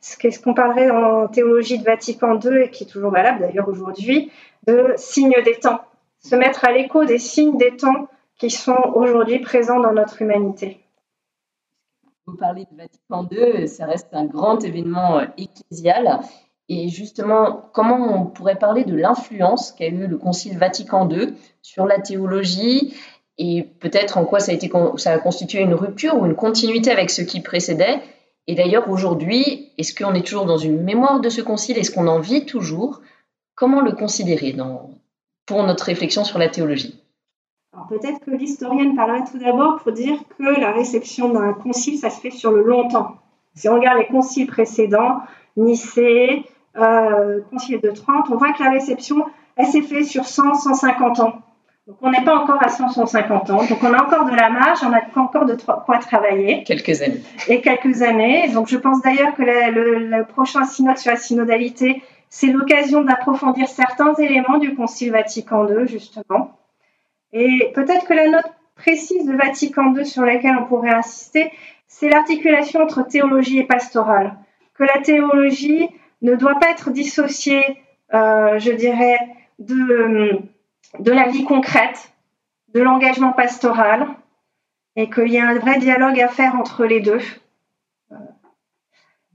ce 0.00 0.40
qu'on 0.40 0.54
parlerait 0.54 0.90
en 0.90 1.28
théologie 1.28 1.78
de 1.78 1.84
Vatican 1.84 2.38
II 2.40 2.62
et 2.62 2.70
qui 2.70 2.84
est 2.84 2.86
toujours 2.86 3.10
valable 3.10 3.40
d'ailleurs 3.40 3.68
aujourd'hui, 3.68 4.30
de 4.66 4.94
signes 4.96 5.36
des 5.44 5.58
temps. 5.58 5.80
Se 6.18 6.36
mettre 6.36 6.64
à 6.64 6.72
l'écho 6.72 7.04
des 7.04 7.18
signes 7.18 7.56
des 7.56 7.76
temps 7.76 8.08
qui 8.38 8.50
sont 8.50 8.92
aujourd'hui 8.94 9.38
présents 9.40 9.80
dans 9.80 9.92
notre 9.92 10.22
humanité. 10.22 10.80
Vous 12.26 12.36
parlez 12.36 12.66
de 12.70 12.76
Vatican 12.76 13.28
II, 13.30 13.68
ça 13.68 13.86
reste 13.86 14.08
un 14.12 14.24
grand 14.24 14.62
événement 14.64 15.18
euh, 15.18 15.24
ecclésial. 15.36 16.20
Et 16.68 16.88
justement, 16.88 17.68
comment 17.72 17.96
on 17.96 18.26
pourrait 18.26 18.58
parler 18.58 18.84
de 18.84 18.94
l'influence 18.94 19.72
qu'a 19.72 19.88
eu 19.88 20.06
le 20.06 20.16
Concile 20.16 20.56
Vatican 20.56 21.08
II 21.08 21.34
sur 21.62 21.86
la 21.86 21.98
théologie? 21.98 22.94
Et 23.38 23.64
peut-être 23.80 24.18
en 24.18 24.24
quoi 24.24 24.38
ça 24.38 24.52
a, 24.52 24.54
été, 24.54 24.70
ça 24.96 25.12
a 25.12 25.18
constitué 25.18 25.60
une 25.60 25.74
rupture 25.74 26.14
ou 26.14 26.26
une 26.26 26.36
continuité 26.36 26.92
avec 26.92 27.10
ce 27.10 27.22
qui 27.22 27.40
précédait? 27.40 28.00
Et 28.46 28.54
d'ailleurs, 28.54 28.88
aujourd'hui, 28.88 29.69
est-ce 29.80 29.94
qu'on 29.94 30.14
est 30.14 30.26
toujours 30.26 30.44
dans 30.44 30.58
une 30.58 30.82
mémoire 30.82 31.20
de 31.20 31.30
ce 31.30 31.40
concile? 31.40 31.78
Est-ce 31.78 31.90
qu'on 31.90 32.06
en 32.06 32.20
vit 32.20 32.44
toujours? 32.44 33.00
Comment 33.54 33.80
le 33.80 33.92
considérer 33.92 34.54
pour 35.46 35.62
notre 35.64 35.84
réflexion 35.84 36.22
sur 36.22 36.38
la 36.38 36.48
théologie? 36.48 37.02
Peut-être 37.88 38.20
que 38.20 38.30
l'historienne 38.30 38.94
parlerait 38.94 39.24
tout 39.30 39.38
d'abord 39.38 39.76
pour 39.76 39.92
dire 39.92 40.18
que 40.36 40.60
la 40.60 40.72
réception 40.72 41.30
d'un 41.30 41.54
concile, 41.54 41.98
ça 41.98 42.10
se 42.10 42.20
fait 42.20 42.30
sur 42.30 42.52
le 42.52 42.62
long 42.62 42.88
temps. 42.88 43.16
Si 43.54 43.68
on 43.68 43.74
regarde 43.74 43.98
les 43.98 44.06
conciles 44.06 44.46
précédents, 44.46 45.20
Nicée, 45.56 46.44
euh, 46.76 47.40
concile 47.50 47.80
de 47.80 47.90
Trente, 47.90 48.26
on 48.30 48.36
voit 48.36 48.52
que 48.52 48.62
la 48.62 48.70
réception, 48.70 49.24
elle 49.56 49.66
s'est 49.66 49.82
faite 49.82 50.04
sur 50.04 50.26
100, 50.26 50.54
150 50.54 51.20
ans. 51.20 51.42
Donc 51.90 51.98
on 52.02 52.10
n'est 52.12 52.22
pas 52.22 52.36
encore 52.36 52.62
à 52.62 52.68
100, 52.68 52.90
150 52.90 53.50
ans. 53.50 53.66
Donc 53.66 53.82
on 53.82 53.92
a 53.92 54.00
encore 54.00 54.24
de 54.24 54.36
la 54.36 54.48
marge, 54.48 54.78
on 54.84 54.92
a 54.92 55.00
encore 55.20 55.44
de 55.44 55.56
quoi 55.56 55.98
travailler. 55.98 56.62
Quelques 56.62 57.02
années. 57.02 57.20
Et 57.48 57.60
quelques 57.60 58.02
années. 58.02 58.46
Donc 58.50 58.68
je 58.68 58.76
pense 58.76 59.02
d'ailleurs 59.02 59.34
que 59.34 59.42
le, 59.42 60.22
prochain 60.22 60.64
synode 60.64 60.98
sur 60.98 61.10
la 61.10 61.16
synodalité, 61.16 62.00
c'est 62.28 62.46
l'occasion 62.46 63.02
d'approfondir 63.02 63.66
certains 63.66 64.14
éléments 64.14 64.58
du 64.58 64.76
Concile 64.76 65.10
Vatican 65.10 65.66
II, 65.66 65.88
justement. 65.88 66.56
Et 67.32 67.72
peut-être 67.74 68.06
que 68.06 68.14
la 68.14 68.28
note 68.28 68.52
précise 68.76 69.26
de 69.26 69.34
Vatican 69.34 69.92
II 69.92 70.06
sur 70.06 70.22
laquelle 70.22 70.58
on 70.60 70.66
pourrait 70.66 70.94
insister, 70.94 71.50
c'est 71.88 72.08
l'articulation 72.08 72.82
entre 72.82 73.04
théologie 73.04 73.58
et 73.58 73.64
pastorale. 73.64 74.36
Que 74.74 74.84
la 74.84 75.02
théologie 75.02 75.88
ne 76.22 76.36
doit 76.36 76.54
pas 76.60 76.70
être 76.70 76.90
dissociée, 76.90 77.64
euh, 78.14 78.60
je 78.60 78.70
dirais, 78.70 79.18
de, 79.58 80.40
de 80.98 81.12
la 81.12 81.28
vie 81.28 81.44
concrète, 81.44 82.12
de 82.74 82.80
l'engagement 82.80 83.32
pastoral, 83.32 84.08
et 84.96 85.08
qu'il 85.08 85.28
y 85.28 85.38
a 85.38 85.48
un 85.48 85.58
vrai 85.58 85.78
dialogue 85.78 86.20
à 86.20 86.28
faire 86.28 86.56
entre 86.56 86.84
les 86.84 87.00
deux. 87.00 87.20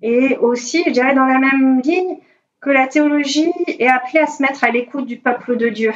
Et 0.02 0.38
aussi, 0.38 0.84
je 0.86 0.92
dirais 0.92 1.16
dans 1.16 1.26
la 1.26 1.40
même 1.40 1.82
ligne, 1.82 2.18
que 2.62 2.70
la 2.72 2.88
théologie 2.88 3.52
est 3.68 3.88
appelée 3.88 4.20
à 4.20 4.28
se 4.28 4.42
mettre 4.42 4.64
à 4.64 4.72
l'écoute 4.72 5.06
du 5.06 5.18
peuple 5.18 5.56
de 5.56 5.70
Dieu. 5.70 5.94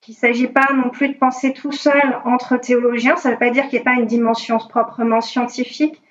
Qu'il 0.00 0.14
ne 0.14 0.18
s'agit 0.18 0.48
pas 0.48 0.66
non 0.74 0.90
plus 0.90 1.08
de 1.08 1.14
penser 1.14 1.52
tout 1.52 1.70
seul 1.70 2.20
entre 2.24 2.56
théologiens, 2.56 3.16
ça 3.16 3.28
ne 3.28 3.34
veut 3.34 3.38
pas 3.38 3.50
dire 3.50 3.68
qu'il 3.68 3.78
n'y 3.78 3.86
a 3.86 3.90
pas 3.92 4.00
une 4.00 4.06
dimension 4.06 4.58
proprement 4.58 5.20
scientifique, 5.20 6.02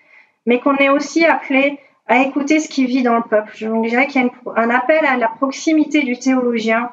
mais 0.45 0.59
qu'on 0.59 0.77
est 0.77 0.89
aussi 0.89 1.25
appelé 1.25 1.79
à 2.07 2.21
écouter 2.21 2.59
ce 2.59 2.69
qui 2.69 2.85
vit 2.85 3.03
dans 3.03 3.17
le 3.17 3.23
peuple. 3.23 3.51
Je 3.53 3.67
dirais 3.87 4.07
qu'il 4.07 4.21
y 4.21 4.25
a 4.25 4.31
un 4.55 4.69
appel 4.69 5.05
à 5.05 5.17
la 5.17 5.27
proximité 5.27 6.03
du 6.03 6.17
théologien 6.17 6.89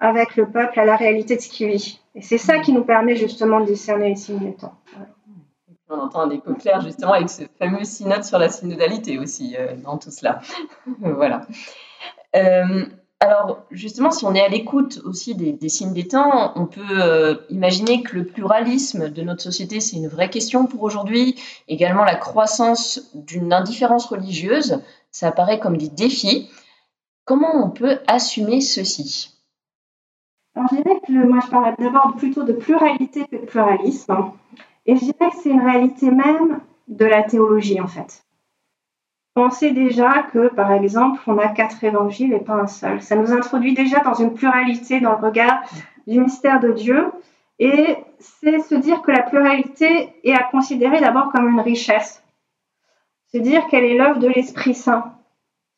avec 0.00 0.36
le 0.36 0.48
peuple, 0.48 0.80
à 0.80 0.84
la 0.84 0.96
réalité 0.96 1.36
de 1.36 1.40
ce 1.40 1.48
qui 1.48 1.66
vit. 1.66 2.00
Et 2.14 2.22
c'est 2.22 2.38
ça 2.38 2.58
qui 2.58 2.72
nous 2.72 2.84
permet 2.84 3.16
justement 3.16 3.60
de 3.60 3.66
discerner 3.66 4.08
les 4.08 4.16
signes 4.16 4.38
des 4.38 4.54
temps. 4.54 4.74
On 5.88 5.98
entend 5.98 6.20
un 6.20 6.30
écho 6.30 6.54
clair 6.54 6.80
justement 6.80 7.12
avec 7.14 7.28
ce 7.28 7.42
fameux 7.58 7.84
synode 7.84 8.24
sur 8.24 8.38
la 8.38 8.48
synodalité 8.48 9.18
aussi 9.18 9.56
euh, 9.58 9.74
dans 9.76 9.98
tout 9.98 10.10
cela. 10.10 10.40
voilà. 11.00 11.46
Euh, 12.36 12.86
alors 13.18 13.64
justement, 13.70 14.10
si 14.10 14.24
on 14.24 14.34
est 14.34 14.40
à 14.40 14.48
l'écoute 14.48 15.00
aussi 15.04 15.34
des, 15.34 15.68
signes 15.68 15.92
des 15.92 16.08
temps, 16.08 16.52
on 16.56 16.66
peut 16.66 17.02
euh, 17.02 17.34
imaginer 17.50 18.02
que 18.02 18.16
le 18.16 18.24
pluralisme 18.24 19.10
de 19.10 19.22
notre 19.22 19.42
société, 19.42 19.80
c'est 19.80 19.96
une 19.96 20.08
vraie 20.08 20.30
question 20.30 20.66
pour 20.66 20.82
aujourd'hui. 20.82 21.38
Également 21.68 22.04
la 22.04 22.14
croissance 22.14 23.10
d'une 23.14 23.52
indifférence 23.52 24.06
religieuse, 24.06 24.80
ça 25.10 25.28
apparaît 25.28 25.58
comme 25.58 25.76
des 25.76 25.88
défis. 25.88 26.48
Comment 27.26 27.54
on 27.54 27.70
peut 27.70 27.98
assumer 28.06 28.60
ceci? 28.60 29.39
Alors, 30.56 30.68
je 30.70 30.76
dirais 30.76 31.00
que 31.06 31.12
moi, 31.12 31.38
je 31.44 31.50
parle 31.50 31.74
d'abord 31.78 32.14
plutôt 32.16 32.42
de 32.42 32.52
pluralité 32.52 33.24
que 33.26 33.36
de 33.36 33.46
pluralisme. 33.46 34.32
Et 34.86 34.96
je 34.96 35.00
dirais 35.00 35.30
que 35.30 35.36
c'est 35.42 35.50
une 35.50 35.60
réalité 35.60 36.10
même 36.10 36.60
de 36.88 37.04
la 37.04 37.22
théologie, 37.22 37.80
en 37.80 37.86
fait. 37.86 38.24
Pensez 39.34 39.70
déjà 39.70 40.24
que, 40.24 40.48
par 40.48 40.72
exemple, 40.72 41.20
on 41.28 41.38
a 41.38 41.48
quatre 41.48 41.84
évangiles 41.84 42.32
et 42.32 42.40
pas 42.40 42.54
un 42.54 42.66
seul. 42.66 43.00
Ça 43.00 43.14
nous 43.14 43.32
introduit 43.32 43.74
déjà 43.74 44.00
dans 44.00 44.14
une 44.14 44.34
pluralité 44.34 45.00
dans 45.00 45.12
le 45.12 45.24
regard 45.24 45.62
du 46.08 46.20
mystère 46.20 46.58
de 46.58 46.72
Dieu. 46.72 47.12
Et 47.60 47.96
c'est 48.18 48.58
se 48.58 48.74
dire 48.74 49.02
que 49.02 49.12
la 49.12 49.22
pluralité 49.22 50.12
est 50.24 50.34
à 50.34 50.42
considérer 50.42 51.00
d'abord 51.00 51.30
comme 51.30 51.48
une 51.48 51.60
richesse. 51.60 52.24
Se 53.32 53.38
dire 53.38 53.68
qu'elle 53.68 53.84
est 53.84 53.96
l'œuvre 53.96 54.18
de 54.18 54.26
l'Esprit 54.26 54.74
Saint. 54.74 55.14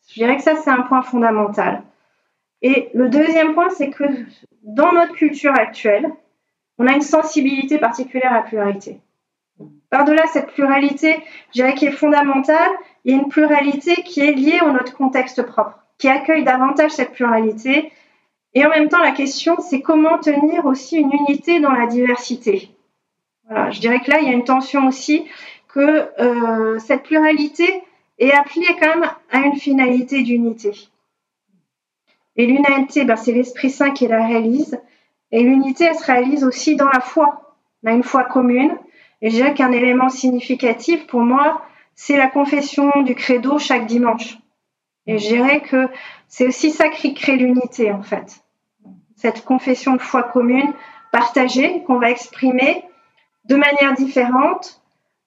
Je 0.09 0.15
dirais 0.15 0.37
que 0.37 0.43
ça, 0.43 0.57
c'est 0.57 0.71
un 0.71 0.83
point 0.83 1.03
fondamental. 1.03 1.83
Et 2.63 2.91
le 2.95 3.09
deuxième 3.09 3.55
point, 3.55 3.71
c'est 3.71 3.91
que 3.91 4.05
dans 4.63 4.93
notre 4.93 5.15
culture 5.15 5.53
actuelle, 5.53 6.11
on 6.79 6.87
a 6.87 6.93
une 6.93 7.03
sensibilité 7.03 7.79
particulière 7.79 8.33
à 8.33 8.37
la 8.37 8.43
pluralité. 8.43 9.01
Par-delà 9.91 10.27
cette 10.27 10.53
pluralité, 10.53 11.17
je 11.49 11.61
dirais 11.61 11.75
qui 11.75 11.87
est 11.87 11.93
fondamentale, 11.93 12.71
il 13.05 13.13
y 13.13 13.19
a 13.19 13.21
une 13.21 13.29
pluralité 13.29 13.95
qui 14.05 14.21
est 14.21 14.33
liée 14.33 14.59
à 14.61 14.73
notre 14.73 14.97
contexte 14.97 15.43
propre, 15.43 15.79
qui 15.99 16.09
accueille 16.09 16.45
davantage 16.45 16.93
cette 16.93 17.13
pluralité. 17.13 17.93
Et 18.55 18.65
en 18.65 18.71
même 18.71 18.89
temps, 18.89 19.03
la 19.03 19.13
question, 19.13 19.57
c'est 19.61 19.83
comment 19.83 20.19
tenir 20.19 20.65
aussi 20.65 20.97
une 20.97 21.13
unité 21.13 21.61
dans 21.61 21.73
la 21.73 21.87
diversité. 21.87 22.71
Voilà, 23.49 23.71
je 23.71 23.81
dirais 23.81 24.01
que 24.01 24.11
là, 24.11 24.21
il 24.21 24.29
y 24.29 24.31
a 24.31 24.35
une 24.35 24.45
tension 24.45 24.87
aussi 24.87 25.27
que 25.69 26.09
euh, 26.21 26.79
cette 26.79 27.03
pluralité 27.03 27.83
est 28.19 28.33
appelée 28.33 28.77
quand 28.81 28.99
même 28.99 29.11
à 29.31 29.39
une 29.41 29.57
finalité 29.57 30.23
d'unité. 30.23 30.73
Et 32.37 32.47
l'unité, 32.47 33.05
ben, 33.05 33.17
c'est 33.17 33.33
l'Esprit 33.33 33.71
Saint 33.71 33.91
qui 33.91 34.07
la 34.07 34.27
réalise. 34.27 34.81
Et 35.31 35.43
l'unité, 35.43 35.85
elle 35.85 35.95
se 35.95 36.05
réalise 36.05 36.45
aussi 36.45 36.77
dans 36.77 36.89
la 36.89 37.01
foi. 37.01 37.57
On 37.85 37.91
une 37.91 38.03
foi 38.03 38.25
commune. 38.25 38.77
Et 39.21 39.31
je 39.31 39.37
dirais 39.37 39.55
qu'un 39.55 39.73
élément 39.73 40.09
significatif 40.09 41.07
pour 41.07 41.21
moi, 41.21 41.63
c'est 41.95 42.17
la 42.17 42.29
confession 42.29 43.03
du 43.03 43.15
credo 43.15 43.59
chaque 43.59 43.87
dimanche. 43.87 44.39
Et 45.07 45.19
je 45.19 45.29
dirais 45.29 45.61
que 45.61 45.89
c'est 46.29 46.47
aussi 46.47 46.71
ça 46.71 46.89
qui 46.89 47.15
crée 47.15 47.37
l'unité, 47.37 47.93
en 47.93 48.03
fait. 48.03 48.43
Cette 49.17 49.45
confession 49.45 49.95
de 49.95 50.01
foi 50.01 50.23
commune, 50.23 50.73
partagée, 51.11 51.83
qu'on 51.85 51.99
va 51.99 52.11
exprimer 52.11 52.85
de 53.45 53.57
manière 53.57 53.95
différente 53.95 54.81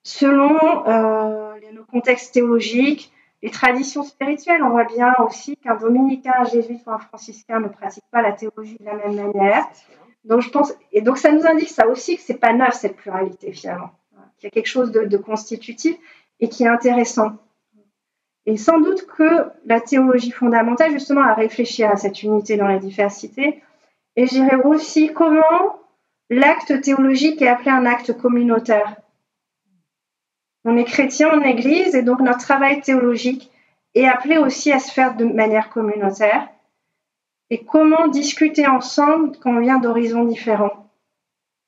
selon 0.04 0.88
euh, 0.88 1.54
nos 1.74 1.84
contextes 1.84 2.34
théologiques, 2.34 3.12
les 3.46 3.52
traditions 3.52 4.02
spirituelles, 4.02 4.64
on 4.64 4.72
voit 4.72 4.86
bien 4.86 5.14
aussi 5.20 5.56
qu'un 5.58 5.76
dominicain, 5.76 6.34
un 6.40 6.46
jésuite 6.46 6.82
ou 6.88 6.90
un 6.90 6.98
franciscain 6.98 7.60
ne 7.60 7.68
pratique 7.68 8.04
pas 8.10 8.24
la 8.24 8.32
théologie 8.32 8.76
de 8.80 8.86
la 8.86 8.96
même 8.96 9.14
manière. 9.14 9.68
Donc 10.24 10.42
je 10.42 10.50
pense, 10.50 10.74
et 10.92 11.02
donc 11.02 11.20
ça 11.20 11.32
nous 11.32 11.46
indique 11.46 11.70
ça 11.70 11.88
aussi 11.88 12.16
que 12.16 12.24
c'est 12.24 12.40
pas 12.40 12.54
neuf 12.54 12.74
cette 12.74 12.96
pluralité 12.96 13.52
finalement, 13.52 13.92
qu'il 14.40 14.46
y 14.46 14.48
a 14.48 14.50
quelque 14.50 14.66
chose 14.66 14.92
de, 14.92 15.18
constitutif 15.18 15.96
et 16.40 16.50
qui 16.50 16.64
est 16.64 16.68
intéressant. 16.68 17.34
Et 18.48 18.58
sans 18.58 18.80
doute 18.80 19.06
que 19.06 19.52
la 19.66 19.80
théologie 19.80 20.32
fondamentale 20.32 20.90
justement 20.90 21.22
a 21.22 21.36
réfléchi 21.36 21.84
à 21.84 21.98
cette 21.98 22.24
unité 22.24 22.58
dans 22.58 22.68
la 22.68 22.80
diversité. 22.80 23.62
Et 24.16 24.26
je 24.26 24.32
dirais 24.32 24.60
aussi 24.64 25.14
comment 25.14 25.80
l'acte 26.32 26.82
théologique 26.82 27.44
est 27.44 27.48
appelé 27.48 27.70
un 27.70 27.86
acte 27.86 28.18
communautaire. 28.18 28.96
On 30.68 30.78
est 30.78 30.84
chrétien 30.84 31.30
en 31.30 31.42
Église 31.42 31.94
et 31.94 32.02
donc 32.02 32.20
notre 32.22 32.40
travail 32.40 32.82
théologique 32.82 33.52
est 33.94 34.08
appelé 34.08 34.40
aussi 34.40 34.72
à 34.72 34.80
se 34.80 34.92
faire 34.92 35.16
de 35.16 35.24
manière 35.24 35.70
communautaire. 35.70 36.50
Et 37.52 37.64
comment 37.64 38.08
discuter 38.08 38.66
ensemble 38.66 39.38
quand 39.40 39.56
on 39.56 39.60
vient 39.60 39.78
d'horizons 39.78 40.26
différents? 40.26 40.90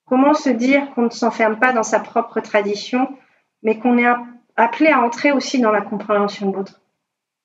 Comment 0.05 0.33
se 0.33 0.49
dire 0.49 0.89
qu'on 0.95 1.03
ne 1.03 1.09
s'enferme 1.09 1.59
pas 1.59 1.73
dans 1.73 1.83
sa 1.83 1.99
propre 1.99 2.39
tradition, 2.39 3.15
mais 3.61 3.77
qu'on 3.77 3.99
est 3.99 4.07
appelé 4.55 4.89
à 4.89 5.01
entrer 5.01 5.31
aussi 5.31 5.61
dans 5.61 5.71
la 5.71 5.81
compréhension 5.81 6.49
de 6.49 6.57
l'autre? 6.57 6.81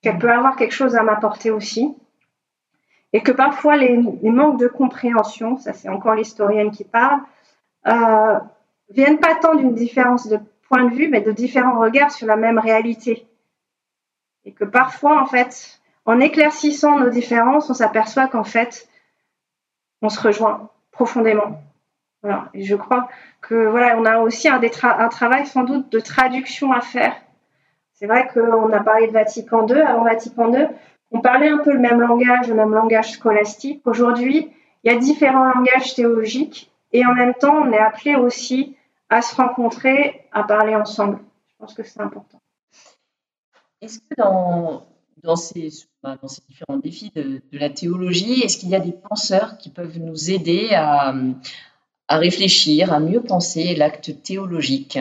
Qu'elle 0.01 0.19
peut 0.19 0.33
avoir 0.33 0.57
quelque 0.57 0.75
chose 0.75 0.97
à 0.97 1.03
m'apporter 1.03 1.51
aussi. 1.51 1.95
Et 3.13 3.21
que 3.21 3.31
parfois 3.31 3.77
les, 3.77 3.99
manques 4.23 4.59
de 4.59 4.69
compréhension, 4.69 5.59
ça 5.59 5.75
c'est 5.75 5.91
encore 5.91 6.15
l'historienne 6.15 6.71
qui 6.71 6.85
parle, 6.85 7.21
euh, 7.87 8.39
viennent 8.89 9.19
pas 9.19 9.35
tant 9.35 9.55
d'une 9.55 9.75
différence 9.75 10.29
de 10.29 10.39
point 10.73 10.85
de 10.85 10.95
vue, 10.95 11.09
mais 11.09 11.21
de 11.21 11.33
différents 11.33 11.79
regards 11.79 12.11
sur 12.11 12.27
la 12.27 12.37
même 12.37 12.59
réalité. 12.59 13.27
Et 14.47 14.53
que 14.53 14.65
parfois, 14.65 15.21
en 15.21 15.27
fait, 15.27 15.81
en 16.07 16.19
éclaircissant 16.19 16.99
nos 16.99 17.11
différences, 17.11 17.69
on 17.69 17.75
s'aperçoit 17.75 18.27
qu'en 18.27 18.43
fait, 18.43 18.89
on 20.01 20.09
se 20.09 20.19
rejoint 20.19 20.71
profondément. 20.91 21.61
Voilà. 22.23 22.49
Et 22.55 22.65
je 22.65 22.75
crois 22.75 23.09
que 23.43 23.67
voilà, 23.69 23.99
on 23.99 24.07
a 24.07 24.21
aussi 24.21 24.49
un, 24.49 24.61
un 24.83 25.09
travail 25.09 25.47
sans 25.47 25.65
doute 25.65 25.93
de 25.93 26.01
traduction 26.01 26.73
à 26.73 26.81
faire. 26.81 27.15
C'est 27.93 28.07
vrai 28.07 28.27
qu'on 28.33 28.73
a 28.73 28.81
parlé 28.83 29.09
de 29.09 29.13
Vatican 29.13 29.67
II, 29.67 29.79
avant 29.79 30.05
Vatican 30.05 30.51
II, 30.55 30.69
on 31.11 31.21
parlait 31.21 31.51
un 31.51 31.59
peu 31.59 31.75
le 31.75 31.81
même 31.81 32.01
langage, 32.01 32.49
le 32.49 32.55
même 32.55 32.73
langage 32.73 33.13
scolastique. 33.13 33.83
Aujourd'hui, 33.85 34.51
il 34.83 34.91
y 34.91 34.95
a 34.95 34.99
différents 34.99 35.53
langages 35.53 35.95
théologiques 35.95 36.73
et 36.93 37.05
en 37.05 37.13
même 37.13 37.35
temps, 37.35 37.57
on 37.57 37.73
est 37.73 37.79
appelé 37.79 38.15
aussi 38.15 38.75
à 39.13 39.21
se 39.21 39.37
rencontrer, 39.37 40.23
à 40.33 40.43
parler 40.43 40.75
ensemble. 40.75 41.19
Je 41.49 41.55
pense 41.59 41.75
que 41.75 41.83
c'est 41.83 42.01
important. 42.01 42.41
Est-ce 43.83 43.99
que 43.99 44.15
dans, 44.17 44.87
dans, 45.23 45.37
ces, 45.37 45.69
bah, 46.03 46.17
dans 46.21 46.29
ces 46.29 46.41
différents 46.49 46.79
défis 46.79 47.13
de, 47.15 47.43
la 47.53 47.69
théologie, 47.69 48.41
est-ce 48.41 48.57
qu'il 48.57 48.71
y 48.71 48.75
a 48.75 48.81
des 48.81 48.93
penseurs 48.93 49.59
qui 49.59 49.69
peuvent 49.69 49.99
nous 49.99 50.31
aider 50.31 50.71
à, 50.73 51.15
à 52.09 52.17
réfléchir, 52.17 52.91
à 52.91 53.01
mieux 53.01 53.21
penser 53.21 53.75
l'acte 53.75 54.23
théologique? 54.23 54.99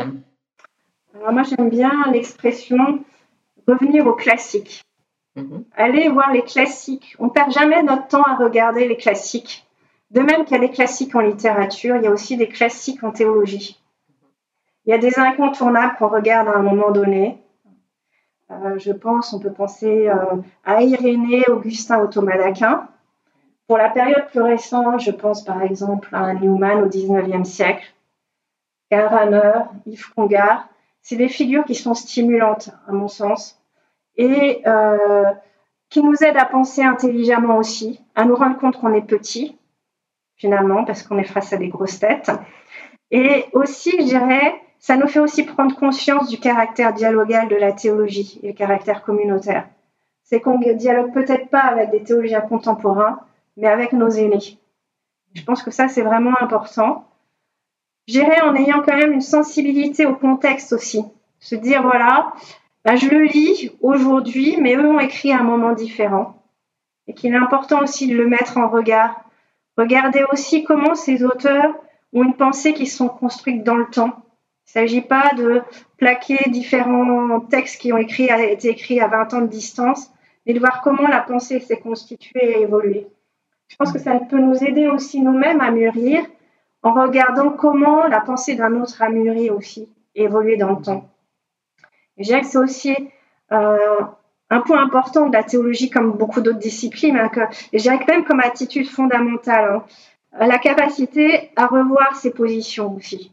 Alors 1.16 1.32
moi 1.32 1.44
j'aime 1.44 1.70
bien 1.70 1.92
l'expression 2.12 3.06
revenir 3.66 4.06
au 4.08 4.14
classique. 4.14 4.84
Mhm. 5.38 5.64
Allez 5.78 6.10
voir 6.10 6.34
les 6.34 6.44
classiques. 6.44 7.16
On 7.18 7.26
ne 7.26 7.30
perd 7.30 7.54
jamais 7.54 7.82
notre 7.82 8.08
temps 8.10 8.24
à 8.24 8.36
regarder 8.36 8.90
les 8.90 8.98
classiques. 8.98 9.66
De 10.10 10.20
même 10.20 10.44
qu'il 10.44 10.58
y 10.58 10.60
a 10.60 10.68
des 10.68 10.72
classiques 10.72 11.16
en 11.16 11.22
littérature, 11.22 11.96
il 11.96 12.04
y 12.04 12.08
a 12.08 12.12
aussi 12.12 12.36
des 12.36 12.50
classiques 12.50 13.04
en 13.06 13.12
théologie. 13.12 13.81
Il 14.92 14.96
y 14.96 14.98
a 14.98 15.10
des 15.10 15.18
incontournables 15.18 15.96
qu'on 15.98 16.10
regarde 16.10 16.50
à 16.50 16.58
un 16.58 16.62
moment 16.62 16.92
donné. 16.92 17.42
Euh, 18.52 18.78
je 18.78 18.92
pense, 18.92 19.32
on 19.32 19.40
peut 19.40 19.54
penser 19.54 20.10
euh, 20.10 20.36
à 20.66 20.84
Irénée, 20.84 21.48
Augustin, 21.48 22.06
Thomas 22.08 22.38
d'Aquin. 22.38 22.90
Pour 23.68 23.78
la 23.78 23.90
période 23.90 24.28
plus 24.28 24.42
récente, 24.42 25.00
je 25.00 25.12
pense 25.12 25.46
par 25.46 25.62
exemple 25.62 26.10
à 26.12 26.34
Newman 26.34 26.84
au 26.84 26.90
XIXe 26.90 27.48
siècle, 27.48 27.86
Karl 28.90 29.08
Rahner, 29.08 29.64
Yves 29.86 30.14
Congar. 30.14 30.68
C'est 31.02 31.16
des 31.16 31.30
figures 31.30 31.64
qui 31.64 31.76
sont 31.76 31.94
stimulantes, 31.94 32.72
à 32.86 32.92
mon 32.92 33.08
sens, 33.08 33.64
et 34.18 34.62
euh, 34.68 35.32
qui 35.90 36.04
nous 36.04 36.22
aident 36.22 36.36
à 36.36 36.44
penser 36.44 36.84
intelligemment 36.84 37.56
aussi, 37.56 38.02
à 38.16 38.26
nous 38.26 38.36
rendre 38.36 38.58
compte 38.58 38.78
qu'on 38.78 38.94
est 38.94 39.08
petit, 39.08 39.58
finalement, 40.36 40.84
parce 40.84 41.02
qu'on 41.04 41.18
est 41.18 41.24
face 41.24 41.54
à 41.54 41.56
des 41.56 41.70
grosses 41.70 42.00
têtes. 42.00 42.30
Et 43.10 43.46
aussi, 43.54 43.92
je 43.98 44.04
dirais, 44.04 44.62
ça 44.82 44.98
nous 44.98 45.08
fait 45.08 45.20
aussi 45.20 45.44
prendre 45.44 45.76
conscience 45.76 46.28
du 46.28 46.40
caractère 46.40 46.92
dialogal 46.94 47.48
de 47.48 47.56
la 47.56 47.72
théologie 47.72 48.40
et 48.42 48.48
le 48.48 48.54
caractère 48.54 49.04
communautaire. 49.04 49.68
C'est 50.24 50.42
qu'on 50.42 50.58
dialogue 50.58 51.14
peut-être 51.14 51.50
pas 51.50 51.62
avec 51.62 51.92
des 51.92 52.02
théologiens 52.04 52.42
contemporains, 52.42 53.20
mais 53.58 53.68
avec 53.68 53.94
nos 53.94 54.10
aînés. 54.10 54.58
Je 55.36 55.44
pense 55.44 55.62
que 55.62 55.70
ça, 55.70 55.88
c'est 55.88 56.02
vraiment 56.02 56.34
important. 56.42 57.08
J'irai 58.08 58.42
en 58.42 58.56
ayant 58.56 58.82
quand 58.82 58.98
même 58.98 59.14
une 59.14 59.22
sensibilité 59.22 60.08
au 60.08 60.16
contexte 60.16 60.74
aussi. 60.74 61.06
Se 61.40 61.54
dire, 61.56 61.84
voilà, 61.84 62.34
bah, 62.84 62.96
je 62.96 63.08
le 63.08 63.26
lis 63.26 63.72
aujourd'hui, 63.82 64.58
mais 64.60 64.76
eux 64.76 64.90
ont 64.90 65.00
écrit 65.00 65.32
à 65.32 65.40
un 65.40 65.44
moment 65.44 65.74
différent. 65.74 66.42
Et 67.06 67.14
qu'il 67.14 67.34
est 67.34 67.38
important 67.38 67.84
aussi 67.84 68.08
de 68.08 68.18
le 68.18 68.28
mettre 68.28 68.58
en 68.58 68.68
regard. 68.68 69.24
Regardez 69.78 70.24
aussi 70.32 70.64
comment 70.64 70.96
ces 70.96 71.24
auteurs 71.24 71.76
ont 72.14 72.24
une 72.24 72.34
pensée 72.34 72.74
qui 72.74 72.88
sont 72.88 73.10
construites 73.10 73.64
dans 73.64 73.76
le 73.76 73.86
temps. 73.86 74.26
Il 74.74 74.82
ne 74.82 74.88
s'agit 74.88 75.02
pas 75.02 75.34
de 75.36 75.62
plaquer 75.98 76.50
différents 76.50 77.42
textes 77.42 77.82
qui 77.82 77.92
ont 77.92 77.98
été 77.98 78.30
écrits 78.70 79.02
à 79.02 79.08
20 79.08 79.34
ans 79.34 79.42
de 79.42 79.48
distance, 79.48 80.10
mais 80.46 80.54
de 80.54 80.60
voir 80.60 80.82
comment 80.82 81.08
la 81.08 81.20
pensée 81.20 81.60
s'est 81.60 81.80
constituée 81.80 82.60
et 82.60 82.62
évolué. 82.62 83.08
Je 83.68 83.76
pense 83.76 83.92
que 83.92 84.00
ça 84.00 84.18
peut 84.20 84.40
nous 84.40 84.64
aider 84.64 84.88
aussi 84.88 85.22
nous-mêmes 85.22 85.60
à 85.60 85.72
mûrir 85.72 86.22
en 86.84 86.94
regardant 86.94 87.50
comment 87.50 88.08
la 88.08 88.22
pensée 88.22 88.56
d'un 88.56 88.80
autre 88.82 89.02
a 89.02 89.10
mûri 89.10 89.50
aussi, 89.50 89.90
évolué 90.16 90.56
dans 90.56 90.72
le 90.72 90.82
temps. 90.82 91.10
je 92.18 92.24
dirais 92.24 92.42
que 92.42 92.48
c'est 92.48 92.58
aussi 92.58 92.96
euh, 93.52 94.00
un 94.50 94.62
point 94.62 94.82
important 94.82 95.28
de 95.28 95.34
la 95.34 95.44
théologie, 95.44 95.90
comme 95.90 96.14
beaucoup 96.14 96.42
d'autres 96.42 96.60
disciplines, 96.60 97.18
hein, 97.18 97.30
que, 97.30 97.42
je 97.74 97.78
dirais 97.78 98.00
que 98.00 98.10
même 98.10 98.24
comme 98.24 98.40
attitude 98.40 98.88
fondamentale, 98.88 99.84
hein, 100.34 100.48
la 100.48 100.58
capacité 100.60 101.52
à 101.58 101.68
revoir 101.68 102.16
ses 102.16 102.32
positions 102.32 102.96
aussi. 102.96 103.32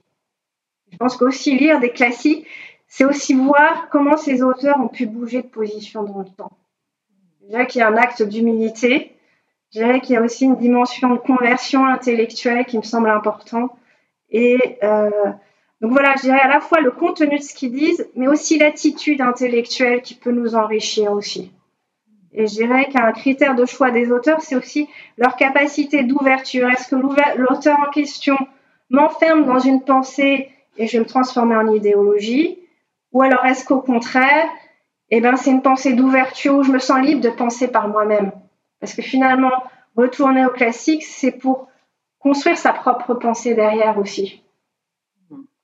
Je 0.92 0.96
pense 0.96 1.16
qu'aussi 1.16 1.56
lire 1.56 1.80
des 1.80 1.90
classiques, 1.90 2.46
c'est 2.86 3.04
aussi 3.04 3.34
voir 3.34 3.88
comment 3.90 4.16
ces 4.16 4.42
auteurs 4.42 4.80
ont 4.80 4.88
pu 4.88 5.06
bouger 5.06 5.42
de 5.42 5.48
position 5.48 6.02
dans 6.02 6.20
le 6.20 6.28
temps. 6.36 6.52
Je 7.42 7.48
dirais 7.48 7.66
qu'il 7.66 7.80
y 7.80 7.82
a 7.82 7.88
un 7.88 7.96
acte 7.96 8.22
d'humilité, 8.22 9.12
je 9.72 9.80
dirais 9.80 10.00
qu'il 10.00 10.14
y 10.14 10.16
a 10.16 10.22
aussi 10.22 10.46
une 10.46 10.56
dimension 10.56 11.10
de 11.10 11.18
conversion 11.18 11.84
intellectuelle 11.84 12.64
qui 12.64 12.78
me 12.78 12.82
semble 12.82 13.10
important. 13.10 13.76
Et 14.30 14.78
euh, 14.82 15.10
donc 15.80 15.92
voilà, 15.92 16.14
je 16.16 16.22
dirais 16.22 16.40
à 16.40 16.48
la 16.48 16.60
fois 16.60 16.80
le 16.80 16.90
contenu 16.90 17.38
de 17.38 17.42
ce 17.42 17.54
qu'ils 17.54 17.72
disent, 17.72 18.08
mais 18.14 18.28
aussi 18.28 18.58
l'attitude 18.58 19.20
intellectuelle 19.20 20.00
qui 20.00 20.14
peut 20.14 20.32
nous 20.32 20.54
enrichir 20.54 21.12
aussi. 21.12 21.52
Et 22.32 22.46
je 22.46 22.54
dirais 22.54 22.88
qu'un 22.90 23.12
critère 23.12 23.54
de 23.54 23.66
choix 23.66 23.90
des 23.90 24.10
auteurs, 24.10 24.40
c'est 24.40 24.56
aussi 24.56 24.88
leur 25.16 25.36
capacité 25.36 26.02
d'ouverture. 26.02 26.68
Est-ce 26.68 26.88
que 26.88 26.96
l'auteur 26.96 27.78
en 27.86 27.90
question 27.90 28.36
m'enferme 28.90 29.44
dans 29.44 29.58
une 29.58 29.82
pensée 29.82 30.50
et 30.78 30.86
je 30.86 30.92
vais 30.92 31.00
me 31.00 31.08
transformer 31.08 31.56
en 31.56 31.68
idéologie 31.72 32.58
Ou 33.12 33.22
alors 33.22 33.44
est-ce 33.44 33.64
qu'au 33.64 33.80
contraire, 33.80 34.48
eh 35.10 35.20
ben, 35.20 35.36
c'est 35.36 35.50
une 35.50 35.62
pensée 35.62 35.92
d'ouverture 35.92 36.54
où 36.54 36.62
je 36.62 36.72
me 36.72 36.78
sens 36.78 37.00
libre 37.00 37.20
de 37.20 37.30
penser 37.30 37.68
par 37.68 37.88
moi-même? 37.88 38.32
Parce 38.80 38.94
que 38.94 39.02
finalement, 39.02 39.52
retourner 39.96 40.46
au 40.46 40.50
classique, 40.50 41.02
c'est 41.02 41.32
pour 41.32 41.68
construire 42.18 42.58
sa 42.58 42.72
propre 42.72 43.14
pensée 43.14 43.54
derrière 43.54 43.98
aussi. 43.98 44.42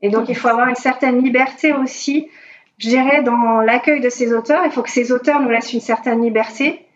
Et 0.01 0.09
donc, 0.09 0.29
il 0.29 0.35
faut 0.35 0.49
avoir 0.49 0.69
une 0.69 0.75
certaine 0.75 1.23
liberté 1.23 1.73
aussi, 1.73 2.29
je 2.79 2.89
dirais, 2.89 3.23
dans 3.23 3.61
l'accueil 3.61 4.01
de 4.01 4.09
ces 4.09 4.33
auteurs. 4.35 4.65
Il 4.65 4.71
faut 4.71 4.83
que 4.83 4.91
ces 4.91 5.13
auteurs 5.13 5.41
nous 5.41 5.49
laissent 5.49 5.73
une 5.73 5.81
certaine 5.81 6.23
liberté. 6.23 6.87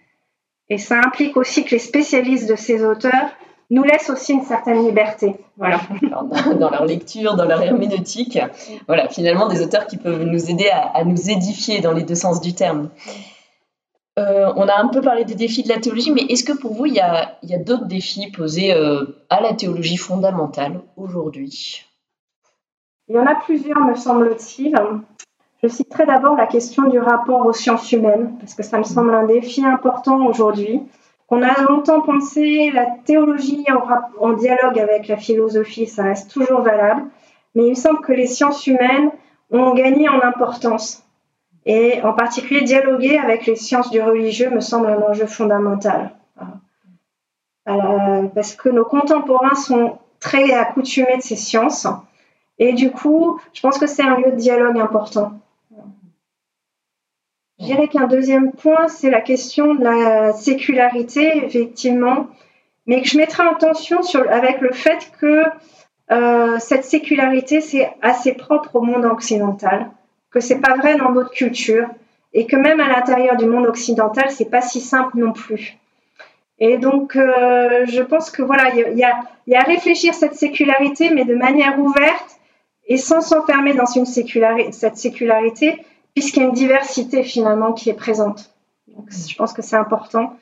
Et 0.69 0.79
ça 0.79 0.99
implique 0.99 1.37
aussi 1.37 1.65
que 1.65 1.71
les 1.71 1.79
spécialistes 1.79 2.49
de 2.49 2.57
ces 2.57 2.85
auteurs 2.85 3.31
nous 3.71 3.83
laissent 3.83 4.11
aussi 4.11 4.33
une 4.33 4.43
certaine 4.43 4.85
liberté. 4.85 5.37
Voilà. 5.57 5.81
dans 6.59 6.71
leur 6.71 6.85
lecture, 6.87 7.37
dans 7.37 7.45
leur 7.45 7.63
herméneutique. 7.63 8.39
Voilà, 8.87 9.09
finalement, 9.09 9.49
des 9.49 9.63
auteurs 9.63 9.87
qui 9.87 9.97
peuvent 9.97 10.25
nous 10.25 10.51
aider 10.51 10.71
à, 10.71 11.05
nous 11.05 11.31
édifier 11.31 11.81
dans 11.81 11.93
les 11.93 12.03
deux 12.03 12.15
sens 12.15 12.41
du 12.41 12.55
terme. 12.55 12.89
Euh, 14.19 14.53
on 14.57 14.67
a 14.67 14.81
un 14.81 14.89
peu 14.89 15.01
parlé 15.01 15.25
des 15.25 15.35
défis 15.35 15.63
de 15.63 15.69
la 15.69 15.79
théologie, 15.79 16.11
mais 16.11 16.23
est-ce 16.23 16.43
que 16.43 16.53
pour 16.53 16.75
vous, 16.75 16.87
il 16.87 16.95
y 16.95 17.01
a, 17.01 17.39
d'autres 17.59 17.87
défis 17.87 18.31
posés 18.31 18.75
euh, 18.75 19.05
à 19.31 19.41
la 19.41 19.53
théologie 19.53 19.97
fondamentale 19.97 20.81
aujourd'hui? 20.97 21.85
Il 23.09 23.15
y 23.15 23.19
en 23.19 23.27
a 23.27 23.37
plusieurs, 23.37 23.79
me 23.81 23.95
semble-t-il. 23.95 24.75
Je 25.63 25.69
citerai 25.69 26.07
d'abord 26.07 26.37
la 26.37 26.47
question 26.47 26.89
du 26.89 26.99
rapport 26.99 27.45
aux 27.45 27.53
sciences 27.53 27.91
humaines, 27.93 28.37
parce 28.39 28.55
que 28.55 28.63
ça 28.63 28.79
me 28.79 28.85
semble 28.85 29.15
un 29.15 29.27
défi 29.27 29.65
important 29.65 30.27
aujourd'hui. 30.27 30.83
On 31.31 31.43
a 31.43 31.63
longtemps 31.63 32.01
pensé 32.01 32.71
la 32.73 32.87
théologie 33.05 33.67
en, 34.19 34.33
dialogue 34.33 34.79
avec 34.79 35.09
la 35.09 35.19
philosophie, 35.19 35.87
ça 35.87 36.05
reste 36.05 36.31
toujours 36.31 36.63
valable, 36.63 37.05
mais 37.55 37.65
il 37.67 37.71
me 37.71 37.75
semble 37.75 38.01
que 38.01 38.13
les 38.13 38.27
sciences 38.27 38.67
humaines 38.67 39.11
ont 39.51 39.75
gagné 39.75 40.09
en 40.09 40.23
importance. 40.23 41.05
Et 41.67 42.01
en 42.03 42.15
particulier, 42.15 42.63
dialoguer 42.63 43.19
avec 43.19 43.45
les 43.45 43.57
sciences 43.57 43.91
du 43.91 44.01
religieux 44.01 44.49
me 44.49 44.61
semble 44.61 44.87
un 44.87 45.03
enjeu 45.03 45.27
fondamental. 45.27 46.13
parce 47.67 48.55
que 48.55 48.71
nos 48.71 48.87
contemporains 48.87 49.55
sont 49.55 49.99
très 50.21 50.53
accoutumés 50.53 51.19
de 51.19 51.23
ces 51.23 51.37
sciences. 51.37 51.87
Et 52.59 52.73
du 52.73 52.91
coup, 52.91 53.39
je 53.53 53.61
pense 53.61 53.79
que 53.79 53.87
c'est 53.87 54.03
un 54.03 54.17
lieu 54.17 54.33
de 54.33 54.37
dialogue 54.37 54.79
important. 54.79 55.33
Je 57.69 57.75
dirais 57.75 57.89
qu'un 57.89 58.07
deuxième 58.07 58.53
point, 58.53 58.89
c'est 58.89 59.11
la 59.11 59.21
question 59.21 59.75
de 59.75 59.85
la 59.85 60.33
sécularité, 60.33 61.45
effectivement, 61.45 62.29
mais 62.87 63.03
que 63.03 63.09
je 63.09 63.19
mettrai 63.19 63.43
en 63.47 63.57
tension 63.57 64.01
avec 64.31 64.63
le 64.63 64.73
fait 64.73 65.13
que 65.21 65.43
euh, 66.11 66.59
cette 66.59 66.85
sécularité, 66.85 67.61
c'est 67.61 67.91
assez 68.01 68.33
propre 68.33 68.77
au 68.77 68.81
monde 68.81 69.05
occidental, 69.05 69.91
que 70.31 70.41
c'est 70.41 70.63
pas 70.63 70.77
vrai 70.77 70.97
dans 70.97 71.13
d'autres 71.13 71.33
cultures, 71.33 71.89
et 72.33 72.47
que 72.47 72.57
même 72.57 72.81
à 72.81 72.89
l'intérieur 72.89 73.37
du 73.37 73.45
monde 73.45 73.67
occidental, 73.67 74.31
c'est 74.31 74.49
pas 74.49 74.63
si 74.63 74.81
simple 74.81 75.19
non 75.19 75.33
plus. 75.33 75.77
Et 76.59 76.79
donc, 76.79 77.17
euh, 77.17 77.85
je 77.85 78.01
pense 78.01 78.31
que 78.31 78.41
voilà, 78.41 78.71
il 78.75 78.97
y, 78.97 79.05
a 79.05 79.61
à 79.61 79.65
réfléchir 79.65 80.15
cette 80.15 80.37
sécularité, 80.37 81.11
mais 81.11 81.27
de 81.27 81.35
manière 81.35 81.79
ouverte 81.79 82.39
et 82.87 82.97
sans 82.97 83.21
s'enfermer 83.21 83.75
dans 83.75 83.85
cette 83.85 84.97
sécularité, 84.97 85.85
puisqu'il 86.19 86.41
y 86.41 86.43
a 86.43 86.49
une 86.49 86.55
diversité 86.55 87.23
finalement 87.23 87.73
qui 87.73 87.91
est 87.91 87.95
présente. 87.95 88.53
Je 89.09 89.37
pense 89.37 89.53
que 89.53 89.63
c'est 89.63 89.77
important. 89.77 90.35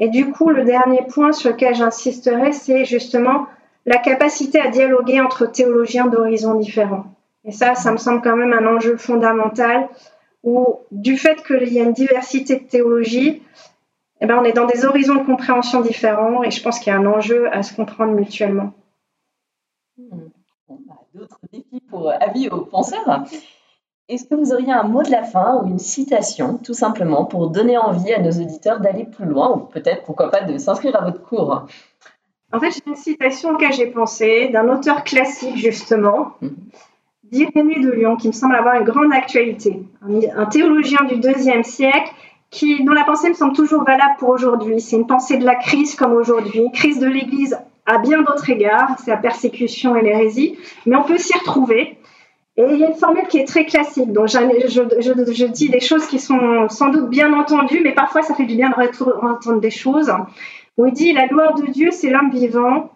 Et 0.00 0.08
du 0.08 0.32
coup, 0.32 0.48
le 0.48 0.64
dernier 0.64 1.02
point 1.08 1.30
sur 1.30 1.50
lequel 1.50 1.76
j'insisterai, 1.76 2.50
c'est 2.50 2.84
justement 2.84 3.46
la 3.86 3.98
capacité 3.98 4.60
à 4.60 4.70
dialoguer 4.70 5.20
entre 5.20 5.46
théologiens 5.46 6.08
d'horizons 6.08 6.56
différents. 6.56 7.04
Et 7.44 7.52
ça, 7.52 7.76
ça 7.76 7.92
me 7.92 7.96
semble 7.96 8.22
quand 8.22 8.34
même 8.34 8.52
un 8.52 8.66
enjeu 8.66 8.96
fondamental 8.96 9.88
où, 10.42 10.80
du 10.90 11.16
fait 11.16 11.44
qu'il 11.44 11.72
y 11.72 11.78
a 11.78 11.84
une 11.84 11.92
diversité 11.92 12.56
de 12.56 12.64
théologie, 12.64 13.40
eh 14.20 14.26
ben, 14.26 14.36
on 14.36 14.44
est 14.44 14.52
dans 14.52 14.66
des 14.66 14.84
horizons 14.84 15.14
de 15.14 15.24
compréhension 15.24 15.80
différents 15.80 16.42
et 16.42 16.50
je 16.50 16.60
pense 16.60 16.80
qu'il 16.80 16.92
y 16.92 16.96
a 16.96 16.98
un 16.98 17.06
enjeu 17.06 17.48
à 17.54 17.62
se 17.62 17.72
comprendre 17.72 18.14
mutuellement. 18.14 18.72
Hmm. 19.96 20.30
Bah, 20.68 20.94
d'autres 21.14 21.38
défis 21.52 21.80
pour 21.88 22.10
avis 22.10 22.48
aux 22.48 22.64
penseurs. 22.64 23.26
Est-ce 24.06 24.24
que 24.28 24.34
vous 24.34 24.52
auriez 24.52 24.72
un 24.72 24.82
mot 24.82 25.02
de 25.02 25.10
la 25.10 25.22
fin 25.22 25.62
ou 25.62 25.66
une 25.66 25.78
citation, 25.78 26.58
tout 26.58 26.74
simplement, 26.74 27.24
pour 27.24 27.48
donner 27.48 27.78
envie 27.78 28.12
à 28.12 28.20
nos 28.20 28.32
auditeurs 28.32 28.80
d'aller 28.80 29.04
plus 29.04 29.24
loin 29.24 29.50
ou 29.56 29.60
peut-être, 29.60 30.02
pourquoi 30.02 30.30
pas, 30.30 30.42
de 30.42 30.58
s'inscrire 30.58 31.00
à 31.00 31.04
votre 31.04 31.22
cours? 31.22 31.66
En 32.52 32.60
fait, 32.60 32.70
j'ai 32.70 32.82
une 32.86 32.96
citation 32.96 33.52
auquel 33.52 33.72
j'ai 33.72 33.86
pensé 33.86 34.50
d'un 34.52 34.68
auteur 34.68 35.04
classique, 35.04 35.56
justement, 35.56 36.32
mmh. 36.42 36.48
d'Irénée 37.32 37.80
de 37.80 37.90
Lyon, 37.90 38.16
qui 38.16 38.28
me 38.28 38.32
semble 38.32 38.56
avoir 38.56 38.74
une 38.74 38.84
grande 38.84 39.12
actualité. 39.12 39.82
Un, 40.02 40.44
théologien 40.46 41.04
du 41.04 41.16
deuxième 41.16 41.64
siècle 41.64 42.12
qui, 42.50 42.84
dont 42.84 42.92
la 42.92 43.04
pensée 43.04 43.30
me 43.30 43.34
semble 43.34 43.54
toujours 43.54 43.84
valable 43.84 44.16
pour 44.18 44.28
aujourd'hui. 44.28 44.82
C'est 44.82 44.96
une 44.96 45.06
pensée 45.06 45.38
de 45.38 45.46
la 45.46 45.54
crise 45.54 45.94
comme 45.94 46.12
aujourd'hui, 46.12 46.70
crise 46.74 47.00
de 47.00 47.06
l'Église 47.06 47.56
à 47.86 47.98
bien 47.98 48.22
d'autres 48.22 48.48
égards, 48.50 48.96
c'est 49.02 49.10
la 49.10 49.16
persécution 49.16 49.96
et 49.96 50.02
l'hérésie, 50.02 50.58
mais 50.86 50.96
on 50.96 51.04
peut 51.04 51.18
s'y 51.18 51.36
retrouver. 51.38 51.98
Et 52.56 52.62
il 52.62 52.78
y 52.78 52.84
a 52.84 52.88
une 52.88 52.94
formule 52.94 53.26
qui 53.26 53.38
est 53.38 53.46
très 53.46 53.64
classique, 53.64 54.12
donc 54.12 54.28
je, 54.28 55.46
dis 55.46 55.68
des 55.68 55.80
choses 55.80 56.06
qui 56.06 56.20
sont 56.20 56.68
sans 56.68 56.88
doute 56.88 57.10
bien 57.10 57.32
entendues, 57.32 57.80
mais 57.82 57.92
parfois 57.92 58.22
ça 58.22 58.34
fait 58.34 58.44
du 58.44 58.54
bien 58.54 58.70
de 58.70 59.26
entendre 59.26 59.60
des 59.60 59.70
choses. 59.70 60.12
Où 60.76 60.86
il 60.86 60.92
dit 60.92 61.12
la 61.12 61.26
gloire 61.26 61.54
de 61.54 61.66
Dieu, 61.66 61.90
c'est 61.90 62.10
l'homme 62.10 62.30
vivant, 62.30 62.92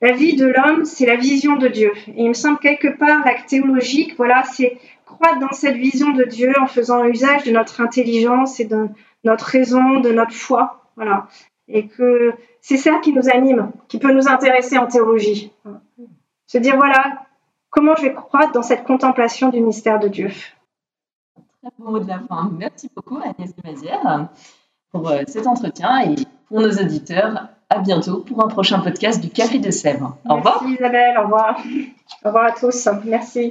la 0.00 0.12
vie 0.12 0.34
de 0.34 0.46
l'homme, 0.46 0.86
c'est 0.86 1.04
la 1.04 1.16
vision 1.16 1.56
de 1.56 1.68
Dieu. 1.68 1.92
Et 2.08 2.22
il 2.24 2.28
me 2.28 2.34
semble 2.34 2.58
quelque 2.58 2.88
part 2.88 3.22
l'acte 3.24 3.50
théologique, 3.50 4.14
voilà, 4.16 4.44
c'est 4.44 4.78
croître 5.04 5.40
dans 5.40 5.52
cette 5.52 5.76
vision 5.76 6.10
de 6.12 6.24
Dieu 6.24 6.52
en 6.60 6.66
faisant 6.66 7.04
usage 7.04 7.44
de 7.44 7.52
notre 7.52 7.82
intelligence 7.82 8.60
et 8.60 8.64
de 8.64 8.88
notre 9.24 9.44
raison, 9.44 10.00
de 10.00 10.10
notre 10.10 10.32
foi, 10.32 10.84
voilà. 10.96 11.28
Et 11.68 11.86
que 11.86 12.32
c'est 12.60 12.78
ça 12.78 12.98
qui 13.02 13.12
nous 13.12 13.28
anime, 13.28 13.72
qui 13.88 13.98
peut 13.98 14.12
nous 14.12 14.28
intéresser 14.28 14.78
en 14.78 14.86
théologie. 14.86 15.52
Se 16.46 16.58
dire 16.58 16.76
voilà, 16.76 17.26
comment 17.72 17.96
je 17.96 18.02
vais 18.02 18.14
croître 18.14 18.52
dans 18.52 18.62
cette 18.62 18.84
contemplation 18.84 19.48
du 19.48 19.60
mystère 19.60 19.98
de 19.98 20.06
Dieu? 20.06 20.28
Très 21.60 21.72
beau 21.78 21.90
mot 21.90 21.98
de 21.98 22.06
la 22.06 22.20
fin. 22.20 22.52
Merci 22.56 22.88
beaucoup 22.94 23.16
Agnès 23.16 23.56
de 23.56 23.62
Mazière 23.64 24.28
pour 24.92 25.08
euh, 25.10 25.22
cet 25.26 25.48
entretien 25.48 26.00
et 26.02 26.14
pour 26.46 26.60
nos 26.60 26.70
auditeurs. 26.70 27.48
À 27.70 27.78
bientôt 27.78 28.18
pour 28.18 28.44
un 28.44 28.48
prochain 28.48 28.80
podcast 28.80 29.18
du 29.22 29.30
Café 29.30 29.58
de 29.58 29.70
Sèvres. 29.70 30.18
Au 30.28 30.34
revoir. 30.34 30.62
Merci 30.62 30.76
Isabelle, 30.76 31.16
au 31.18 31.22
revoir. 31.22 31.58
Au 32.22 32.28
revoir 32.28 32.44
à 32.44 32.52
tous. 32.52 32.86
Merci. 33.06 33.50